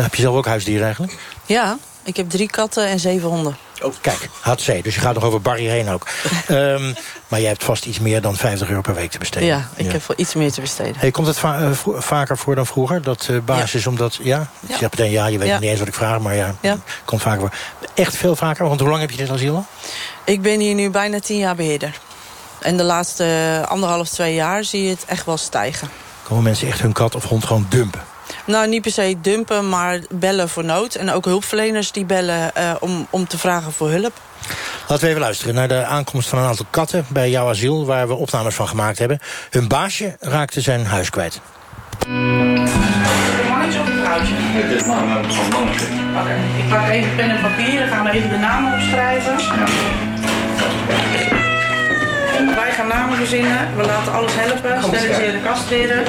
[0.02, 1.18] Heb je zelf ook huisdieren eigenlijk?
[1.46, 3.58] Ja, ik heb drie katten en zeven honden.
[3.82, 4.80] Oh, kijk, had ze.
[4.84, 6.08] Dus je gaat nog over Barry heen ook.
[6.50, 6.96] um,
[7.28, 9.48] maar jij hebt vast iets meer dan 50 euro per week te besteden.
[9.48, 9.92] Ja, ik ja.
[9.92, 10.96] heb wel iets meer te besteden.
[10.98, 13.02] Hey, komt het va uh, vaker voor dan vroeger?
[13.02, 13.90] Dat uh, basis ja.
[13.90, 14.20] omdat...
[14.22, 14.50] Ja?
[14.68, 14.76] ja.
[14.80, 16.78] Je meteen ja, je weet niet eens wat ik vraag, maar ja, ja.
[17.06, 17.54] komt vaker voor.
[17.94, 18.68] Echt veel vaker?
[18.68, 19.66] Want hoe lang heb je dit asiel al?
[20.26, 22.00] Ik ben hier nu bijna tien jaar beheerder.
[22.62, 25.90] En de laatste anderhalf, twee jaar zie je het echt wel stijgen.
[26.24, 28.02] Komen mensen echt hun kat of hond gewoon dumpen?
[28.46, 30.96] Nou, niet per se dumpen, maar bellen voor nood.
[30.96, 34.14] En ook hulpverleners die bellen uh, om, om te vragen voor hulp.
[34.88, 37.86] Laten we even luisteren naar de aankomst van een aantal katten bij jouw asiel...
[37.86, 39.20] waar we opnames van gemaakt hebben.
[39.50, 41.42] Hun baasje raakte zijn huis kwijt.
[42.08, 42.56] Een
[43.50, 44.34] mannetje of een vrouwtje?
[44.38, 45.40] Het is een mannetje.
[45.40, 45.58] Oké,
[46.20, 46.38] okay.
[46.58, 47.80] ik pak even pen en papier.
[47.80, 49.38] Dan gaan we even de namen opschrijven.
[49.38, 50.17] Ja.
[52.64, 56.04] Wij gaan namen verzinnen, we laten alles helpen, steriliseren, castreren.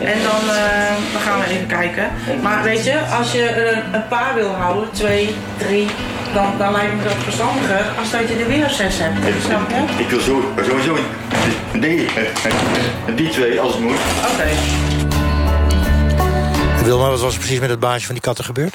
[0.00, 2.10] En dan, uh, dan gaan we even kijken.
[2.42, 5.88] Maar weet je, als je een, een paar wil houden, twee, drie,
[6.34, 9.26] dan, dan lijkt me dat verstandiger als dat je er weer zes hebt.
[9.26, 10.02] Ik, Snap je?
[10.02, 10.98] Ik wil zo, sowieso
[11.72, 12.08] die,
[13.14, 13.98] die twee als het moet.
[14.32, 14.32] Oké.
[14.32, 14.52] Okay.
[16.84, 18.74] Wilma, wat was er precies met het baasje van die katten gebeurd?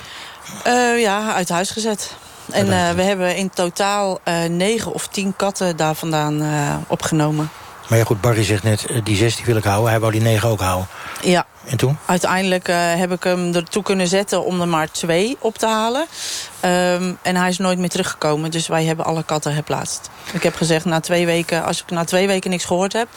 [0.68, 2.16] Uh, ja, uit huis gezet.
[2.52, 7.50] En uh, we hebben in totaal uh, negen of tien katten daar vandaan uh, opgenomen.
[7.88, 9.90] Maar ja goed, Barry zegt net, die zes die wil ik houden.
[9.90, 10.88] Hij wou die negen ook houden.
[11.22, 11.46] Ja.
[11.66, 11.98] En toen?
[12.06, 16.02] Uiteindelijk heb ik hem ertoe kunnen zetten om er maar twee op te halen.
[16.02, 18.52] Um, en hij is nooit meer teruggekomen.
[18.52, 20.10] Dus wij hebben alle katten herplaatst.
[20.34, 23.08] Ik heb gezegd, na twee weken, als ik na twee weken niks gehoord heb...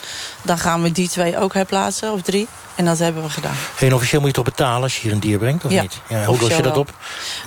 [0.42, 2.48] dan gaan we die twee ook herplaatsen, of drie.
[2.80, 3.54] En dat hebben we gedaan.
[3.78, 6.00] En officieel moet je toch betalen als je hier een dier brengt, of ja, niet?
[6.08, 6.90] Ja, hoe los je dat op?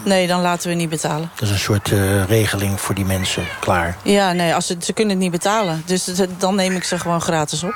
[0.05, 1.31] Nee, dan laten we niet betalen.
[1.35, 3.97] Dat is een soort uh, regeling voor die mensen, klaar.
[4.03, 5.83] Ja, nee, als ze, ze kunnen het niet betalen.
[5.85, 7.75] Dus dan neem ik ze gewoon gratis op.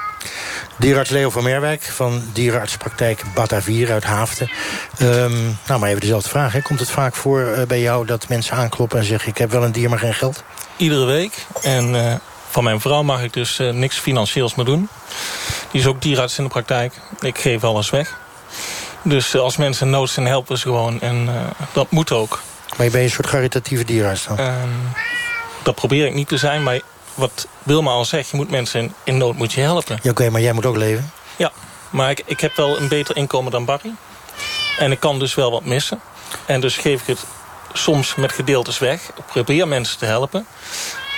[0.75, 4.51] Dierenarts Leo van Merwijk van dierenartspraktijk Batavier uit Haafden.
[5.01, 6.53] Um, nou, maar even dezelfde vraag.
[6.53, 6.61] Hè.
[6.61, 9.29] Komt het vaak voor uh, bij jou dat mensen aankloppen en zeggen...
[9.29, 10.43] ik heb wel een dier, maar geen geld?
[10.75, 11.45] Iedere week.
[11.61, 12.13] En uh,
[12.57, 14.89] van mijn vrouw mag ik dus uh, niks financieels meer doen.
[15.71, 16.93] Die is ook dierenarts in de praktijk.
[17.19, 18.17] Ik geef alles weg.
[19.01, 21.01] Dus uh, als mensen nood zijn, helpen ze gewoon.
[21.01, 21.29] En
[21.73, 22.41] dat moet ook.
[22.77, 24.37] Maar je bent een soort caritatieve dierenarts dan?
[25.63, 26.79] dat probeer ik niet te zijn, maar
[27.13, 28.29] wat Wilma al zegt...
[28.29, 29.95] je moet mensen in, in nood moet je helpen.
[29.95, 31.11] Ja, Oké, okay, maar jij moet ook leven?
[31.35, 31.51] Ja,
[31.89, 33.93] maar ik, ik heb wel een beter inkomen dan Barry.
[34.79, 35.99] En ik kan dus wel wat missen.
[36.45, 37.25] En dus geef ik het
[37.73, 39.01] soms met gedeeltes weg.
[39.01, 40.47] Ik probeer mensen te helpen.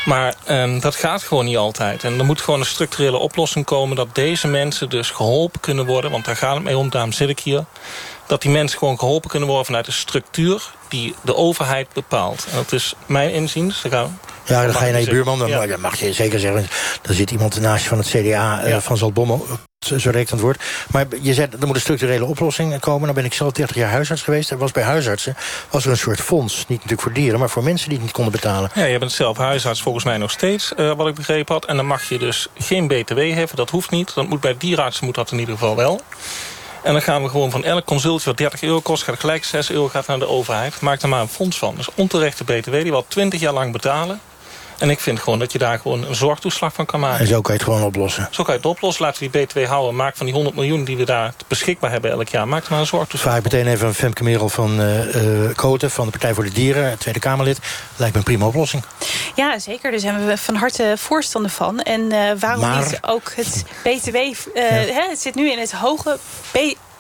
[0.06, 2.04] Maar um, dat gaat gewoon niet altijd.
[2.04, 3.96] En er moet gewoon een structurele oplossing komen...
[3.96, 6.12] dat deze mensen dus geholpen kunnen worden.
[6.12, 7.66] Want daar gaat het mee om, daarom zit ik hier.
[8.28, 10.72] Dat die mensen gewoon geholpen kunnen worden vanuit de structuur...
[10.88, 12.48] die de overheid bepaalt.
[12.52, 13.84] En dat is mijn inziens.
[13.90, 15.40] Gaan ja, dan ga je naar je buurman.
[15.40, 15.78] Dan ja.
[15.78, 16.68] mag je zeker zeggen,
[17.02, 18.82] er zit iemand naast je van het CDA uh, ja.
[18.82, 19.48] van Zaltbommel.
[19.86, 20.64] Zo direct het woord.
[20.92, 23.06] Maar je zei, er moet een structurele oplossing komen.
[23.06, 24.52] Dan ben ik zelf 30 jaar huisarts geweest.
[24.52, 25.36] Er was bij huisartsen
[25.70, 26.58] was er een soort fonds.
[26.58, 28.72] Niet natuurlijk voor dieren, maar voor mensen die het niet konden betalen.
[28.74, 31.66] Ja, je bent zelf huisarts volgens mij nog steeds, uh, wat ik begrepen had.
[31.66, 34.14] En dan mag je dus geen btw heffen, dat hoeft niet.
[34.14, 36.02] Dat moet bij dierenartsen moet dat in ieder geval wel.
[36.84, 39.04] En dan gaan we gewoon van elk consultje wat 30 euro kost...
[39.04, 40.82] gaat gelijk 6 euro gaat naar de overheid.
[40.82, 41.76] Maak er maar een fonds van.
[41.76, 44.20] Dus onterechte btw die we al 20 jaar lang betalen.
[44.80, 47.20] En ik vind gewoon dat je daar gewoon een zorgtoeslag van kan maken.
[47.20, 48.28] En zo kan je het gewoon oplossen.
[48.32, 49.06] Zo kan je het oplossen.
[49.06, 49.96] Laten we die B2 houden.
[49.96, 52.48] Maak van die 100 miljoen die we daar beschikbaar hebben elk jaar.
[52.48, 53.32] Maak er maar een zorgtoeslag.
[53.32, 55.92] Vraag ik meteen even een Femke Merel van uh, uh, Koten...
[55.92, 57.60] van de Partij voor de Dieren, Tweede Kamerlid.
[57.96, 58.84] Lijkt me een prima oplossing.
[59.36, 59.92] Ja, zeker.
[59.92, 61.80] Daar zijn we van harte voorstander van.
[61.82, 62.84] En uh, waarom maar...
[62.84, 64.16] niet ook het BTW...
[64.16, 64.62] Ja.
[64.64, 66.18] Hè, het zit nu in het hoge...
[66.52, 66.58] B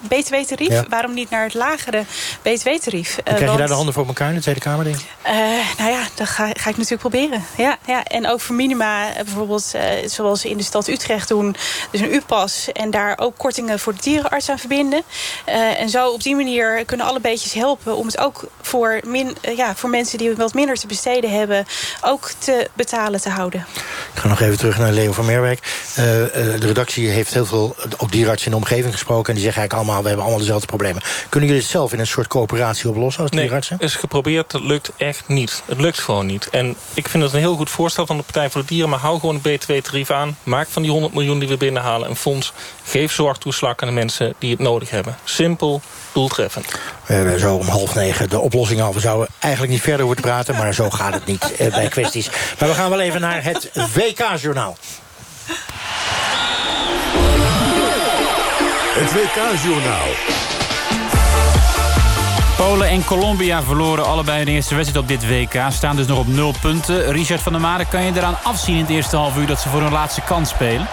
[0.08, 0.82] btw-tarief.
[0.90, 2.04] Waarom niet naar het lagere
[2.42, 3.18] btw-tarief?
[3.18, 5.34] Uh, krijg je daar de handen voor elkaar in de Tweede Kamer, denk uh,
[5.78, 7.44] nou ja, dat ga, ga, ik natuurlijk proberen.
[7.58, 8.04] Ja, ja.
[8.04, 11.56] En ook voor minima, eh, bijvoorbeeld uh, zoals in de stad Utrecht doen...
[11.92, 15.04] dus een U-pas en daar ook kortingen voor de dierenarts aan verbinden.
[15.78, 17.96] en zo op die manier kunnen alle beetjes helpen...
[17.96, 21.66] om het ook voor, min, ja, voor mensen die wat minder te besteden hebben...
[22.02, 23.66] ook te betalen te houden.
[24.14, 25.60] Ik ga nog even terug naar Leo van Meerwijk.
[25.96, 29.28] de redactie heeft heel veel, ook dierenartsen in de omgeving gesproken...
[29.28, 31.02] en die zeggen eigenlijk allemaal, we hebben allemaal dezelfde problemen.
[31.30, 33.78] Kunnen jullie het zelf in een soort coöperatie oplossen als dierenartsen?
[33.80, 35.64] Nee, is geprobeerd, dat lukt echt niet.
[35.66, 36.50] Het lukt gewoon niet.
[36.50, 38.90] En ik vind het een heel goed voorstel van de Partij voor de Dieren...
[38.90, 40.38] maar hou gewoon een B2-tarief aan.
[40.44, 42.54] Maak van die 100 miljoen die we binnenhalen een fonds.
[42.84, 45.18] Geef zorgtoeslag aan de mensen die het nodig hebben.
[45.24, 46.66] Simpel, doeltreffend.
[47.06, 48.94] We hebben zo om half negen de oplossing al.
[48.94, 50.56] We zouden eigenlijk niet verder over praten...
[50.56, 52.30] maar zo gaat het niet eh, bij kwesties.
[52.60, 54.78] Maar we gaan wel even naar het WK-journaal.
[58.92, 60.08] Het WK-journaal.
[62.58, 65.62] Polen en Colombia verloren allebei de eerste wedstrijd op dit WK.
[65.70, 67.12] Staan dus nog op nul punten.
[67.12, 69.48] Richard van der Made, kan je eraan afzien in het eerste half uur...
[69.48, 70.88] dat ze voor hun laatste kans spelen?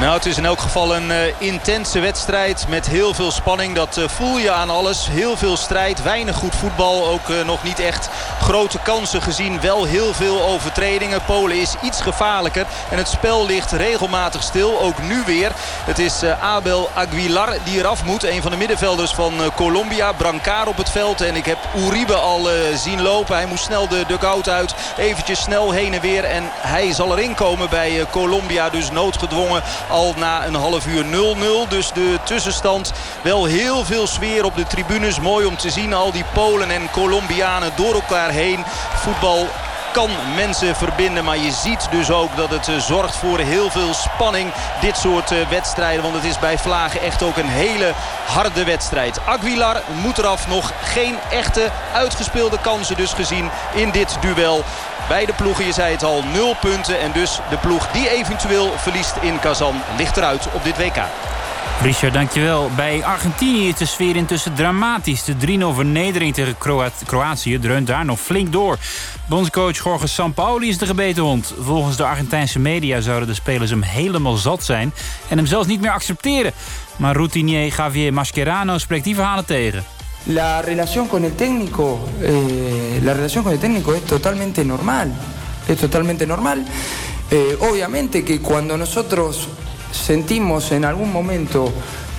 [0.00, 3.74] Nou, het is in elk geval een uh, intense wedstrijd met heel veel spanning.
[3.74, 5.08] Dat uh, voel je aan alles.
[5.08, 7.06] Heel veel strijd, weinig goed voetbal.
[7.06, 8.08] Ook uh, nog niet echt
[8.40, 9.60] grote kansen gezien.
[9.60, 11.24] Wel heel veel overtredingen.
[11.24, 12.66] Polen is iets gevaarlijker.
[12.90, 14.80] En het spel ligt regelmatig stil.
[14.80, 15.52] Ook nu weer.
[15.84, 18.24] Het is Abel Aguilar die eraf moet.
[18.24, 20.12] Een van de middenvelders van Colombia.
[20.12, 21.20] Brancard op het veld.
[21.20, 23.36] En ik heb Uribe al zien lopen.
[23.36, 24.74] Hij moest snel de dugout uit.
[24.98, 26.24] Eventjes snel heen en weer.
[26.24, 28.70] En hij zal erin komen bij Colombia.
[28.70, 31.68] Dus noodgedwongen al na een half uur 0-0.
[31.68, 35.20] Dus de tussenstand wel heel veel sfeer op de tribunes.
[35.20, 38.64] Mooi om te zien al die Polen en Colombianen door elkaar heen.
[38.94, 39.46] Voetbal
[39.92, 41.24] kan mensen verbinden.
[41.24, 44.52] Maar je ziet dus ook dat het eh, zorgt voor heel veel spanning.
[44.80, 46.02] Dit soort eh, wedstrijden.
[46.02, 47.92] Want het is bij Vlagen echt ook een hele
[48.26, 49.20] harde wedstrijd.
[49.26, 50.48] Aguilar moet eraf.
[50.48, 54.64] Nog geen echte uitgespeelde kansen dus gezien in dit duel.
[55.08, 57.00] Beide ploegen, je zei het al, nul punten.
[57.00, 61.02] En dus de ploeg die eventueel verliest in Kazan ligt eruit op dit WK.
[61.82, 62.70] Richard, dankjewel.
[62.76, 65.24] Bij Argentinië is de sfeer intussen dramatisch.
[65.24, 66.56] De 3-0 vernedering tegen
[67.06, 68.78] Kroatië dreunt daar nog flink door.
[69.28, 71.54] Bondscoach Jorge Sampaoli is de gebeten hond.
[71.60, 74.92] Volgens de Argentijnse media zouden de spelers hem helemaal zat zijn...
[75.28, 76.52] en hem zelfs niet meer accepteren.
[76.96, 79.84] Maar routinier Javier Mascherano spreekt die verhalen tegen.
[80.28, 85.10] La relación con el técnico, eh, la relación con el técnico es totalmente normal,
[85.66, 86.66] es totalmente normal.
[87.30, 89.48] Eh, obviamente que cuando nosotros
[89.90, 91.72] sentimos en algún momento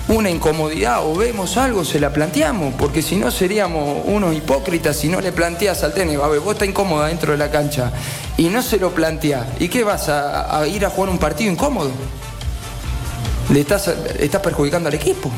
[0.08, 5.08] una incomodidad o vemos algo, se la planteamos, porque si no seríamos unos hipócritas si
[5.08, 7.92] no le planteas al técnico, a ver, vos estás incómoda dentro de la cancha
[8.36, 9.46] y no se lo planteás.
[9.60, 11.92] ¿Y qué vas a, a ir a jugar un partido incómodo?
[13.50, 13.86] Le estás,
[14.18, 15.30] estás perjudicando al equipo.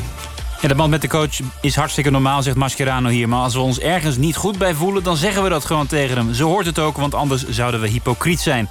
[0.63, 3.29] Ja, de band met de coach is hartstikke normaal, zegt Mascherano hier.
[3.29, 6.17] Maar als we ons ergens niet goed bij voelen, dan zeggen we dat gewoon tegen
[6.17, 6.33] hem.
[6.33, 8.69] Zo hoort het ook, want anders zouden we hypocriet zijn.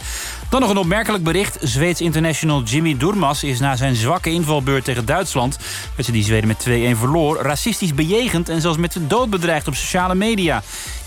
[0.48, 1.58] Dan nog een opmerkelijk bericht.
[1.60, 5.58] Zweeds international Jimmy Durmas is na zijn zwakke invalbeurt tegen Duitsland...
[5.94, 8.48] werd ze die Zweden met 2-1 verloor, racistisch bejegend...
[8.48, 10.62] en zelfs met de dood bedreigd op sociale media.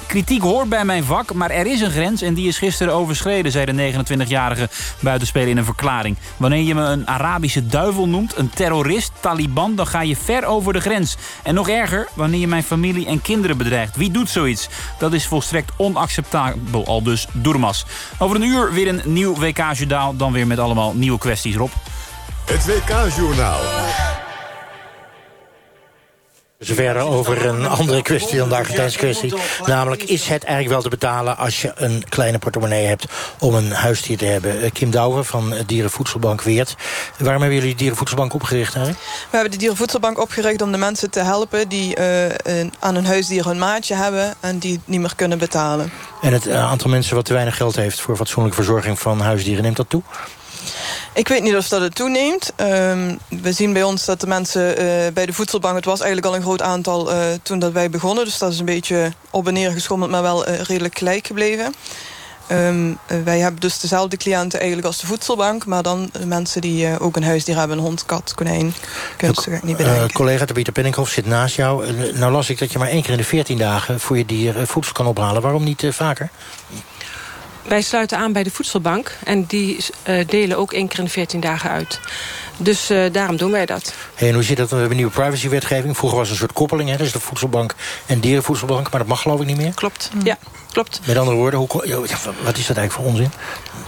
[0.08, 3.52] Kritiek hoort bij mijn vak, maar er is een grens en die is gisteren overschreden,
[3.52, 4.70] zei de 29-jarige
[5.00, 6.18] buitenspeler in een verklaring.
[6.38, 10.74] Wanneer je me een Arabische duivel noemt, een terrorist, Taliban, dan ga je ver over
[10.76, 11.16] de grens.
[11.44, 13.96] En nog erger, wanneer je mijn familie en kinderen bedreigt.
[13.96, 14.70] Wie doet zoiets?
[15.00, 17.86] Dat is volstrekt onacceptabel, al dus Doermas.
[18.18, 21.72] Over een uur weer een nieuw WK-journaal, dan weer met allemaal nieuwe kwesties, Rob.
[22.46, 24.25] Het WK-journaal.
[26.66, 29.34] Zover over een andere kwestie dan de Argentijnse kwestie.
[29.66, 33.06] Namelijk, is het eigenlijk wel te betalen als je een kleine portemonnee hebt
[33.40, 34.62] om een huisdier te hebben?
[34.62, 36.76] Eh, Kim Douwer van Dierenvoedselbank Weert.
[37.18, 39.06] Waarom hebben jullie Dierenvoedselbank opgericht eigenlijk?
[39.06, 42.26] We hebben de Dierenvoedselbank opgericht om de mensen te helpen die uh,
[42.80, 45.92] aan hun huisdier een maatje hebben en die niet meer kunnen betalen.
[46.22, 49.78] En het aantal mensen wat te weinig geld heeft voor fatsoenlijke verzorging van huisdieren, neemt
[49.78, 50.02] dat toe?
[51.14, 52.52] Ik weet niet of dat het toeneemt.
[52.56, 55.76] Ehm, we zien bij ons dat de mensen eh, bij de voedselbank...
[55.76, 58.26] het was eigenlijk al een groot aantal uh, toen dat wij begonnen.
[58.26, 60.12] Dus dat is een beetje op en neer geschommeld...
[60.12, 61.74] maar wel uh, redelijk gelijk gebleven.
[62.52, 65.66] Um, wij hebben dus dezelfde cliënten eigenlijk als de voedselbank...
[65.66, 68.74] maar dan mensen die ook een huisdier hebben, een hond, kat, konijn.
[69.18, 70.12] Kunnen ze niet bedenken.
[70.12, 71.92] collega Tabita Penninghoff zit naast jou.
[72.14, 74.00] nou las ik dat je maar één keer in de veertien dagen...
[74.00, 75.42] voor je dier voedsel kan ophalen.
[75.42, 76.30] Waarom niet vaker?
[77.68, 79.18] Wij sluiten aan bij de voedselbank.
[79.24, 79.78] En die
[80.10, 82.00] uh, delen ook één keer in de 14 dagen uit.
[82.58, 83.94] Dus uh, daarom doen wij dat.
[84.16, 84.70] Hey, en hoe zit dat?
[84.70, 85.98] We hebben een nieuwe privacywetgeving.
[85.98, 86.90] Vroeger was er een soort koppeling.
[86.90, 86.98] Hè?
[86.98, 88.90] Dus de voedselbank en dierenvoedselbank.
[88.90, 89.74] Maar dat mag geloof ik niet meer.
[89.74, 90.38] Klopt, ja.
[90.72, 91.00] Klopt.
[91.06, 91.68] Met andere woorden, hoe,
[92.44, 93.32] wat is dat eigenlijk voor onzin?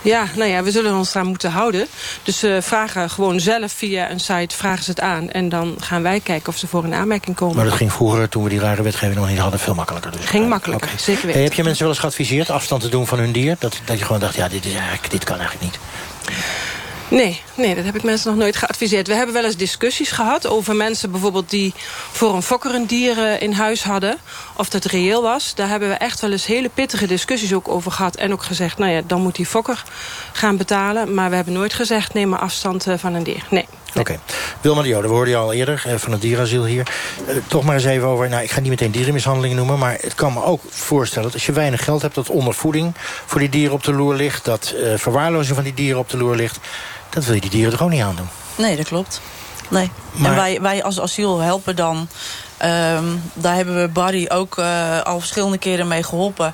[0.01, 1.87] Ja, nou ja, we zullen ons daar moeten houden.
[2.23, 5.29] Dus ze uh, vragen gewoon zelf via een site, vragen ze het aan.
[5.29, 7.55] En dan gaan wij kijken of ze voor een aanmerking komen.
[7.55, 10.11] Maar dat ging vroeger, toen we die rare wetgeving nog niet hadden, veel makkelijker.
[10.11, 10.25] Dus.
[10.25, 10.99] Ging makkelijker, okay.
[10.99, 11.33] zeker weten.
[11.33, 13.55] Hey, heb je mensen wel eens geadviseerd afstand te doen van hun dier?
[13.59, 15.79] Dat, dat je gewoon dacht, ja, dit, is eigenlijk, dit kan eigenlijk niet.
[17.09, 19.07] Nee, nee, dat heb ik mensen nog nooit geadviseerd.
[19.07, 21.49] We hebben wel eens discussies gehad over mensen bijvoorbeeld...
[21.49, 21.73] die
[22.11, 24.17] voor een fokker een dier in huis hadden.
[24.57, 25.55] Of dat reëel was.
[25.55, 28.15] Daar hebben we echt wel eens hele pittige discussies ook over gehad.
[28.15, 29.83] En ook gezegd, nou ja, dan moet die fokker
[30.31, 31.13] gaan betalen.
[31.13, 33.43] Maar we hebben nooit gezegd, neem maar afstand van een dier.
[33.49, 33.67] Nee.
[33.89, 33.99] Oké.
[33.99, 34.19] Okay.
[34.61, 36.87] Wilma de Jode, we hoorden je al eerder van het dierasiel hier.
[37.27, 39.79] Uh, toch maar eens even over, nou ik ga niet meteen dierenmishandeling noemen...
[39.79, 42.15] maar het kan me ook voorstellen dat als je weinig geld hebt...
[42.15, 44.45] dat ondervoeding voor die dieren op de loer ligt...
[44.45, 46.59] dat uh, verwaarlozing van die dieren op de loer ligt...
[47.09, 48.27] dat wil je die dieren toch ook niet aandoen?
[48.55, 49.21] Nee, dat klopt.
[49.69, 49.91] Nee.
[50.11, 50.31] Maar...
[50.31, 52.07] En wij, wij als asiel helpen dan
[52.63, 56.53] Um, daar hebben we Barry ook uh, al verschillende keren mee geholpen.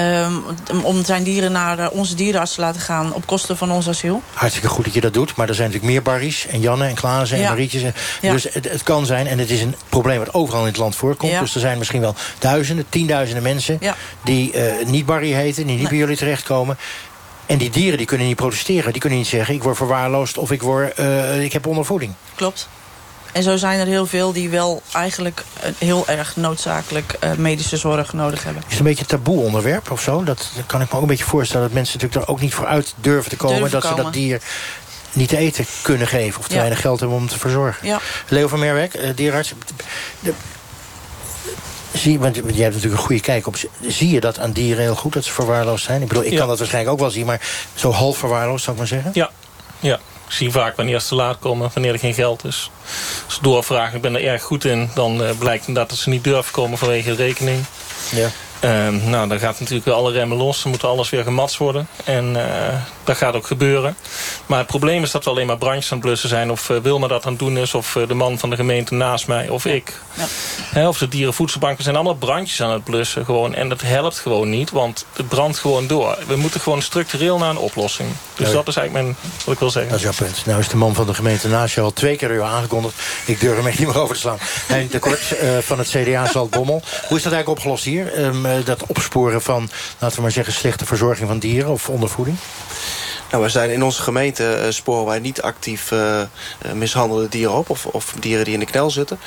[0.00, 0.44] Um,
[0.82, 4.22] om zijn dieren naar uh, onze dierenarts te laten gaan op kosten van ons asiel.
[4.32, 5.36] Hartstikke goed dat je dat doet.
[5.36, 7.42] Maar er zijn natuurlijk meer Barry's en Janne en Klaassen en.
[7.42, 7.82] Marietjes.
[8.20, 8.32] Ja.
[8.32, 10.96] Dus het, het, kan zijn, en het is een probleem wat overal in het land
[10.96, 11.32] voorkomt.
[11.32, 11.40] Ja.
[11.40, 13.78] Dus er zijn misschien wel duizenden, tienduizenden mensen...
[14.24, 15.88] die uh, niet Barry heten, die niet nee.
[15.88, 16.78] bij jullie terechtkomen.
[17.46, 18.92] En die dieren die kunnen niet protesteren.
[18.92, 20.98] Die kunnen niet zeggen, ik word verwaarloosd of ik, word,
[21.40, 22.12] ik heb ondervoeding.
[22.34, 22.68] Klopt.
[23.34, 25.44] En zo zijn er heel veel die wel eigenlijk
[25.78, 28.62] heel erg noodzakelijk uh, medische zorg nodig hebben.
[28.62, 30.24] Is het een beetje een taboe onderwerp of zo?
[30.24, 32.54] Dat, dat kan ik me ook een beetje voorstellen dat mensen natuurlijk er ook niet
[32.54, 33.58] voor uit durven te komen.
[33.58, 33.98] Durven dat komen.
[33.98, 34.42] ze dat dier
[35.12, 36.58] niet te eten kunnen geven of te ja.
[36.58, 37.86] weinig geld hebben om te verzorgen.
[37.86, 38.00] Ja.
[38.28, 39.54] Leo van Merwijk, uh, dierarts.
[40.20, 40.32] De,
[41.92, 43.56] Zie, want jij hebt natuurlijk een goede kijk op.
[43.86, 46.02] Zie je dat aan dieren heel goed, dat ze verwaarloosd zijn?
[46.02, 46.38] Ik bedoel, ik ja.
[46.38, 47.40] kan dat waarschijnlijk ook wel zien, maar
[47.74, 49.10] zo half verwaarloosd, zou ik maar zeggen?
[49.14, 49.30] Ja,
[49.80, 50.00] ja.
[50.26, 52.70] Ik zie vaak wanneer ze te laat komen, wanneer er geen geld is.
[53.24, 54.90] Als ze doorvragen, ik ben er erg goed in...
[54.94, 57.64] dan uh, blijkt inderdaad dat ze niet durven komen vanwege de rekening.
[58.10, 58.30] Ja.
[58.64, 60.62] Uh, nou, dan gaat natuurlijk alle remmen los.
[60.62, 61.88] Dan moet alles weer gematst worden.
[62.04, 62.42] En uh,
[63.04, 63.96] dat gaat ook gebeuren.
[64.46, 66.50] Maar het probleem is dat we alleen maar brandjes aan het blussen zijn.
[66.50, 67.74] Of uh, Wilma dat aan het doen is.
[67.74, 69.48] Of de man van de gemeente naast mij.
[69.48, 69.92] Of ik.
[70.14, 70.24] Ja.
[70.62, 73.24] He, of de dierenvoedselbanken zijn allemaal brandjes aan het blussen.
[73.24, 73.54] Gewoon.
[73.54, 74.70] En dat helpt gewoon niet.
[74.70, 76.18] Want het brandt gewoon door.
[76.26, 78.08] We moeten gewoon structureel naar een oplossing.
[78.34, 79.90] Dus dat is eigenlijk mijn, wat ik wil zeggen.
[79.90, 80.46] Dat is jouw punt.
[80.46, 82.94] Nou is de man van de gemeente naast je al twee keer uur aangekondigd.
[83.24, 84.38] Ik durf hem echt niet meer over te slaan.
[84.66, 86.82] Henk de Kort van het CDA Zaltbommel.
[87.08, 88.24] Hoe is dat eigenlijk opgelost hier?
[88.24, 90.52] Um, dat opsporen van, laten we maar zeggen...
[90.52, 92.36] slechte verzorging van dieren of ondervoeding?
[93.30, 96.20] Nou, we zijn in onze gemeente uh, sporen wij niet actief uh,
[96.74, 97.70] mishandelde dieren op...
[97.70, 99.18] Of, of, dieren die in de knel zitten.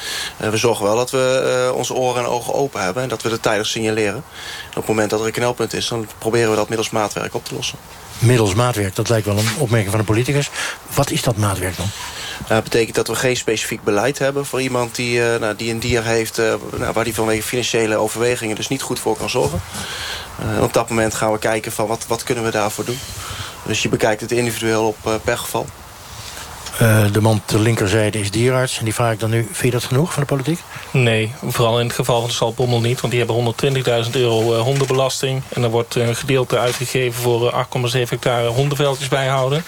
[0.42, 3.04] Uh, we zorgen wel dat we onze oren en ogen open hebben...
[3.04, 4.16] en dat we het tijdig signaleren.
[4.16, 4.24] En
[4.70, 5.88] op het moment dat er een knelpunt is...
[5.88, 7.78] dan proberen we dat middels maatwerk op te lossen.
[8.20, 10.50] Middels maatwerk, dat lijkt wel een opmerking van een politicus.
[10.94, 11.90] Wat is dat maatwerk dan?
[12.40, 15.72] Nou, dat betekent dat we geen specifiek beleid hebben voor iemand die, uh, nou, die
[15.72, 16.40] een dier heeft...
[16.40, 19.62] Uh, nou, waar die vanwege financiële overwegingen dus niet goed voor kan zorgen.
[20.56, 23.00] Uh, op dat moment gaan we kijken van wat, wat kunnen we daarvoor doen.
[23.66, 25.66] Dus je bekijkt het individueel op per geval.
[26.82, 28.78] Uh, de man ter linkerzijde is dierarts.
[28.78, 30.60] En die vraag ik dan nu, vind je dat genoeg van de politiek?
[30.92, 33.02] Nee, vooral in het geval van de Salbommel niet.
[33.02, 33.56] Want die hebben
[34.06, 35.42] 120.000 euro uh, hondenbelasting.
[35.50, 39.64] En er wordt een gedeelte uitgegeven voor uh, 8,7 hectare hondenveldjes bijhouden.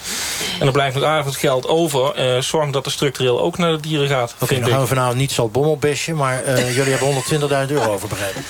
[0.60, 2.14] En er blijft nog aardig geld over.
[2.44, 4.34] zorg dat er structureel ook naar de dieren gaat.
[4.34, 6.14] Oké, okay, dan gaan we vanavond niet Salbommel bestje.
[6.14, 7.24] Maar jullie hebben
[7.68, 8.44] 120.000 euro over, begrepen.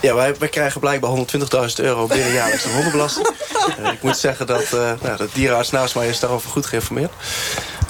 [0.00, 3.28] Ja, wij, wij krijgen blijkbaar 120.000 euro binnen jaarlijks aan hondenbelasting.
[3.80, 7.12] uh, ik moet zeggen dat uh, nou, de dierenarts naast mij is daarover goed geïnformeerd.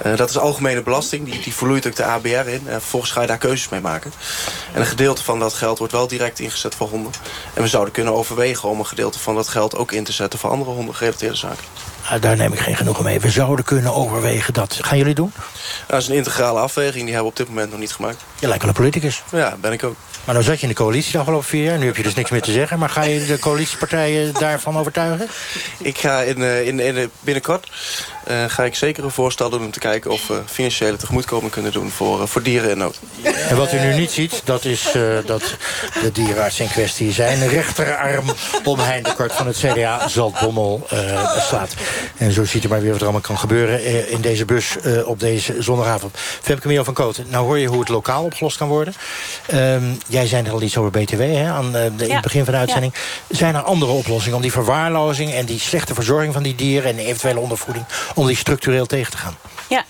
[0.07, 2.63] Uh, dat is algemene belasting, die, die vloeit ook de ABR in.
[2.67, 4.13] En vervolgens ga je daar keuzes mee maken.
[4.73, 7.13] En een gedeelte van dat geld wordt wel direct ingezet voor honden.
[7.55, 10.39] En we zouden kunnen overwegen om een gedeelte van dat geld ook in te zetten...
[10.39, 11.65] voor andere hondengerelateerde zaken.
[12.11, 13.21] Ah, daar neem ik geen genoegen mee.
[13.21, 14.79] We zouden kunnen overwegen dat.
[14.81, 15.33] Gaan jullie doen?
[15.87, 17.05] Dat is een integrale afweging.
[17.05, 18.25] Die hebben we op dit moment nog niet gemaakt.
[18.39, 19.23] Je lijkt wel een politicus.
[19.33, 19.97] Ja, ben ik ook.
[20.27, 21.79] Maar nou zat je in de coalitie de afgelopen vier jaar.
[21.79, 22.79] Nu heb je dus niks meer te zeggen.
[22.79, 25.29] Maar ga je de coalitiepartijen daarvan overtuigen?
[25.79, 27.71] Ik ga in, in, in, binnenkort
[28.27, 31.73] eh, ga ik zeker een voorstel doen om te kijken of we financiële tegemoetkoming kunnen
[31.73, 33.01] doen voor, eh, voor dieren in nood.
[33.49, 35.57] En wat u nu niet ziet, dat is eh, dat
[36.03, 38.25] de dierenarts in kwestie zijn rechterarm
[38.65, 41.75] om Hein de Kort van het CDA Zaltbommel uh, slaat.
[42.17, 45.21] En zo ziet u maar weer wat er allemaal kan gebeuren in deze bus op
[45.21, 46.15] deze zondagavond.
[46.43, 48.95] Femke Mio van Koten, nou hoor je hoe het lokaal opgelost kan worden.
[49.47, 52.53] Ehm, jij zei er al iets over BTW hè, aan de, in het begin van
[52.53, 52.95] de uitzending.
[53.29, 56.97] Zijn er andere oplossingen om die verwaarlozing en die slechte verzorging van die dieren en
[56.97, 57.85] de eventuele ondervoeding
[58.17, 59.37] om die structureel tegen te gaan.
[59.69, 59.85] Ja.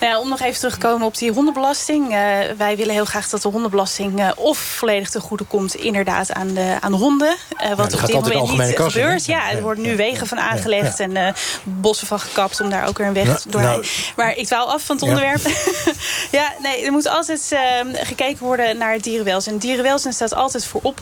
[0.00, 2.04] Nou ja, om nog even terug te komen op die hondenbelasting.
[2.04, 2.16] Uh,
[2.56, 5.74] wij willen heel graag dat de hondenbelasting uh, of volledig ten goede komt...
[5.74, 7.36] inderdaad aan de, aan de honden.
[7.64, 9.24] Uh, wat op dit moment niet kassen, gebeurt.
[9.24, 12.60] Ja, er worden nu wegen van aangelegd en bossen van gekapt...
[12.60, 13.70] om daar ook weer een weg doorheen.
[13.70, 13.86] Nou,
[14.16, 15.40] maar ik dwaal af van het onderwerp.
[16.38, 19.58] ja, nee, er moet altijd ehm, gekeken worden naar dierenwelzijn.
[19.58, 21.00] Dierenwelzijn staat altijd voorop.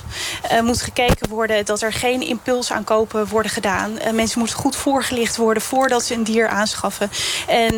[0.51, 3.99] Er moet gekeken worden dat er geen impulsaankopen worden gedaan.
[4.13, 7.11] mensen moeten goed voorgelicht worden voordat ze een dier aanschaffen.
[7.47, 7.75] En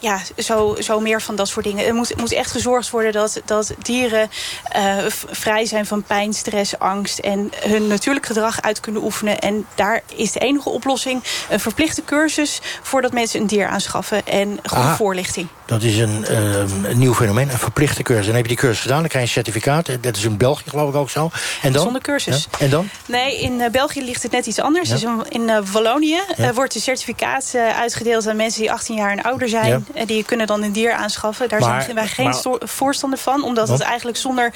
[0.00, 1.86] ja, zo zo, zo meer van dat soort dingen.
[1.86, 4.30] Er moet, moet echt gezorgd worden dat, dat dieren
[4.76, 4.96] uh,
[5.30, 7.18] vrij zijn van pijn, stress, angst...
[7.18, 9.38] en hun natuurlijk gedrag uit kunnen oefenen.
[9.38, 12.60] En daar is de enige oplossing een verplichte cursus...
[12.82, 14.96] voordat mensen een dier aanschaffen en goede Aha.
[14.96, 15.48] voorlichting.
[15.72, 18.26] Dat is een, uh, een, nieuw fenomeen, een verplichte cursus.
[18.26, 19.86] Dan heb je die cursus gedaan, dan krijg je een certificaat.
[20.00, 21.30] Dat is in België geloof ik ook zo.
[21.62, 21.82] En dan?
[21.82, 22.48] Zonder cursus.
[22.50, 22.58] Ja.
[22.58, 22.88] En dan?
[23.06, 24.88] Nee, in uh, België ligt het net iets anders.
[24.88, 24.94] Ja.
[24.94, 26.20] Dus in uh, Wallonië
[26.54, 29.86] wordt een certificaat uitgedeeld aan mensen die 18 jaar en ouder zijn.
[29.94, 31.48] En die kunnen dan een dier aanschaffen.
[31.48, 33.44] Daar maar, zijn wij geen maar, voorstander van.
[33.44, 34.52] Omdat het eigenlijk zonder,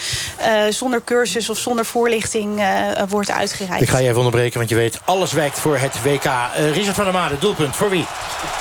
[0.70, 2.62] zonder cursus of zonder voorlichting
[3.08, 3.82] wordt uitgereikt.
[3.82, 6.30] Ik ga je even onderbreken, want je weet, alles wijkt voor het WK.
[6.72, 7.76] Richard van der Made, doelpunt.
[7.76, 8.04] Voor wie?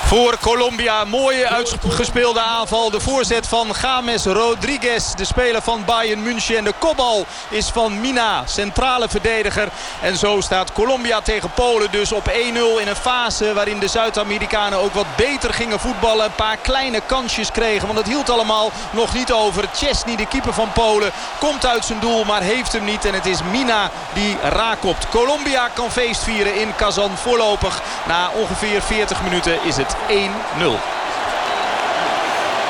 [0.04, 1.04] Voor Colombia.
[1.04, 2.90] Mooie uitgespeelde aanval.
[2.90, 6.56] De voorzet van James Rodriguez, de speler van Bayern München.
[6.56, 9.68] En de kopbal is van Mina, centrale verdediger.
[10.00, 12.32] En zo staat Colombia tegen Polen dus op 1-0
[12.80, 16.24] in een fase waarin de Zuid-Amerikanen ook wat beter gingen voetballen.
[16.24, 19.64] Een paar kleine kansjes kregen, want het hield allemaal nog niet over.
[19.74, 23.04] Chesney, de keeper van Polen, komt uit zijn doel, maar heeft hem niet.
[23.04, 25.08] En het is Mina die raakopt.
[25.08, 27.82] Colombia kan feest vieren in Kazan voorlopig.
[28.06, 31.05] Na ongeveer 40 minuten is het 1-0.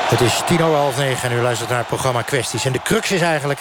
[0.07, 2.65] Het is tien over half negen en u luistert naar het programma Kwesties.
[2.65, 3.59] En de crux is eigenlijk,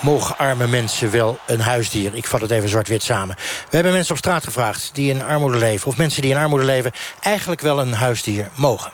[0.00, 2.14] mogen arme mensen wel een huisdier?
[2.14, 3.36] Ik vat het even zwart-wit samen.
[3.38, 5.86] We hebben mensen op straat gevraagd die in armoede leven...
[5.86, 8.90] of mensen die in armoede leven eigenlijk wel een huisdier mogen.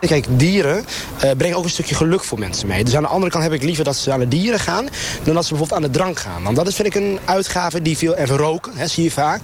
[0.00, 0.84] Kijk, dieren
[1.24, 2.84] uh, brengen ook een stukje geluk voor mensen mee.
[2.84, 4.88] Dus aan de andere kant heb ik liever dat ze aan de dieren gaan...
[5.22, 6.42] dan dat ze bijvoorbeeld aan de drank gaan.
[6.42, 8.14] Want dat is, vind ik een uitgave die veel...
[8.14, 9.40] Even roken, hè, zie je vaak.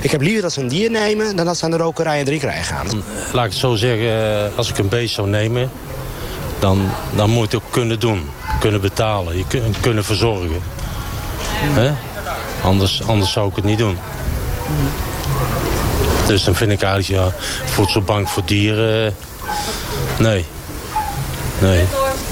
[0.00, 1.36] Ik heb liever dat ze een dier nemen...
[1.36, 2.86] dan dat ze aan de rokerij en drinkerij gaan.
[3.32, 5.70] Laat ik het zo zeggen, eh, als ik een beest zou nemen
[6.58, 8.30] dan, dan moet je het ook kunnen doen.
[8.60, 9.44] Kunnen betalen, je
[9.80, 10.62] kunnen verzorgen.
[12.62, 13.98] Anders, anders zou ik het niet doen.
[16.26, 19.14] Dus dan vind ik eigenlijk, ja, voedselbank voor dieren...
[20.18, 20.44] Nee.
[21.60, 21.84] Nee,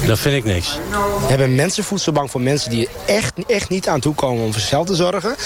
[0.07, 0.79] dat vind ik niks.
[1.21, 4.87] We hebben mensenvoedselbank voor mensen die echt, echt niet aan toe komen om voor zichzelf
[4.87, 5.37] te zorgen.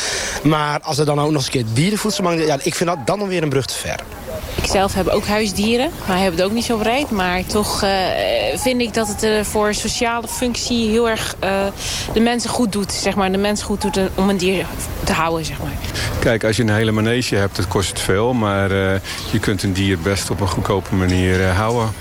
[0.43, 2.41] Maar als er dan ook nog eens een keer dierenvoedselbank...
[2.41, 4.01] Ja, ik vind dat dan weer een brug te ver.
[4.55, 7.11] Ik zelf heb ook huisdieren, maar heb het ook niet zo breed.
[7.11, 7.91] Maar toch uh,
[8.55, 11.51] vind ik dat het uh, voor sociale functie heel erg uh,
[12.13, 12.93] de mensen goed doet.
[12.93, 14.67] Zeg maar, de mensen goed doet om een dier
[15.05, 15.45] te houden.
[15.45, 15.73] Zeg maar.
[16.19, 18.33] Kijk, als je een hele manege hebt, dat kost het veel.
[18.33, 18.71] Maar
[19.31, 21.93] je kunt een dier best op een goedkope manier houden.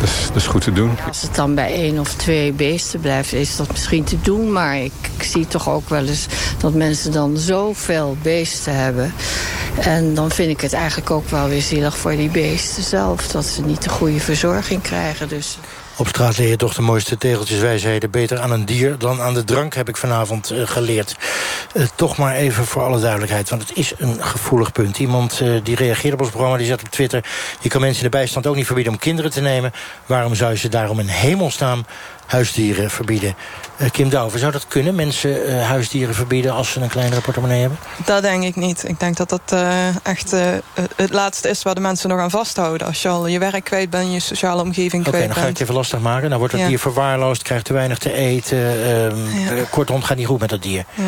[0.00, 0.96] Dus dat is goed te doen.
[1.06, 4.52] Als het dan bij één of twee beesten blijft, is dat misschien te doen.
[4.52, 6.26] Maar ik, ik zie toch ook wel eens
[6.58, 9.12] dat mensen dan zoveel beesten hebben.
[9.80, 13.28] En dan vind ik het eigenlijk ook wel weer zielig voor die beesten zelf.
[13.28, 15.28] Dat ze niet de goede verzorging krijgen.
[15.28, 15.58] Dus...
[15.98, 18.10] Op straat je toch de mooiste tegeltjeswijsheden.
[18.10, 21.16] Beter aan een dier dan aan de drank, heb ik vanavond uh, geleerd.
[21.74, 24.98] Uh, toch maar even voor alle duidelijkheid, want het is een gevoelig punt.
[24.98, 27.24] Iemand uh, die reageert op ons programma, die zet op Twitter...
[27.60, 29.72] je kan mensen in de bijstand ook niet verbieden om kinderen te nemen.
[30.06, 31.84] Waarom zou je ze daarom in hemelsnaam
[32.28, 33.34] huisdieren verbieden.
[33.76, 34.94] Uh, Kim Douwer, zou dat kunnen?
[34.94, 37.78] Mensen uh, huisdieren verbieden als ze een kleinere portemonnee hebben?
[38.04, 38.88] Dat denk ik niet.
[38.88, 40.34] Ik denk dat dat uh, echt
[40.96, 42.86] het laatste is waar de mensen nog aan vasthouden.
[42.86, 45.24] Als je al je werk kwijt bent, je sociale omgeving okay, kwijt bent.
[45.24, 46.30] Oké, dan ga ik het even lastig maken.
[46.30, 46.68] Dan wordt het ja.
[46.68, 48.58] dier verwaarloosd, krijgt te weinig te eten.
[48.58, 49.64] Um, ja.
[49.70, 50.84] Kortom, gaat niet goed met dat dier.
[50.94, 51.02] Ja.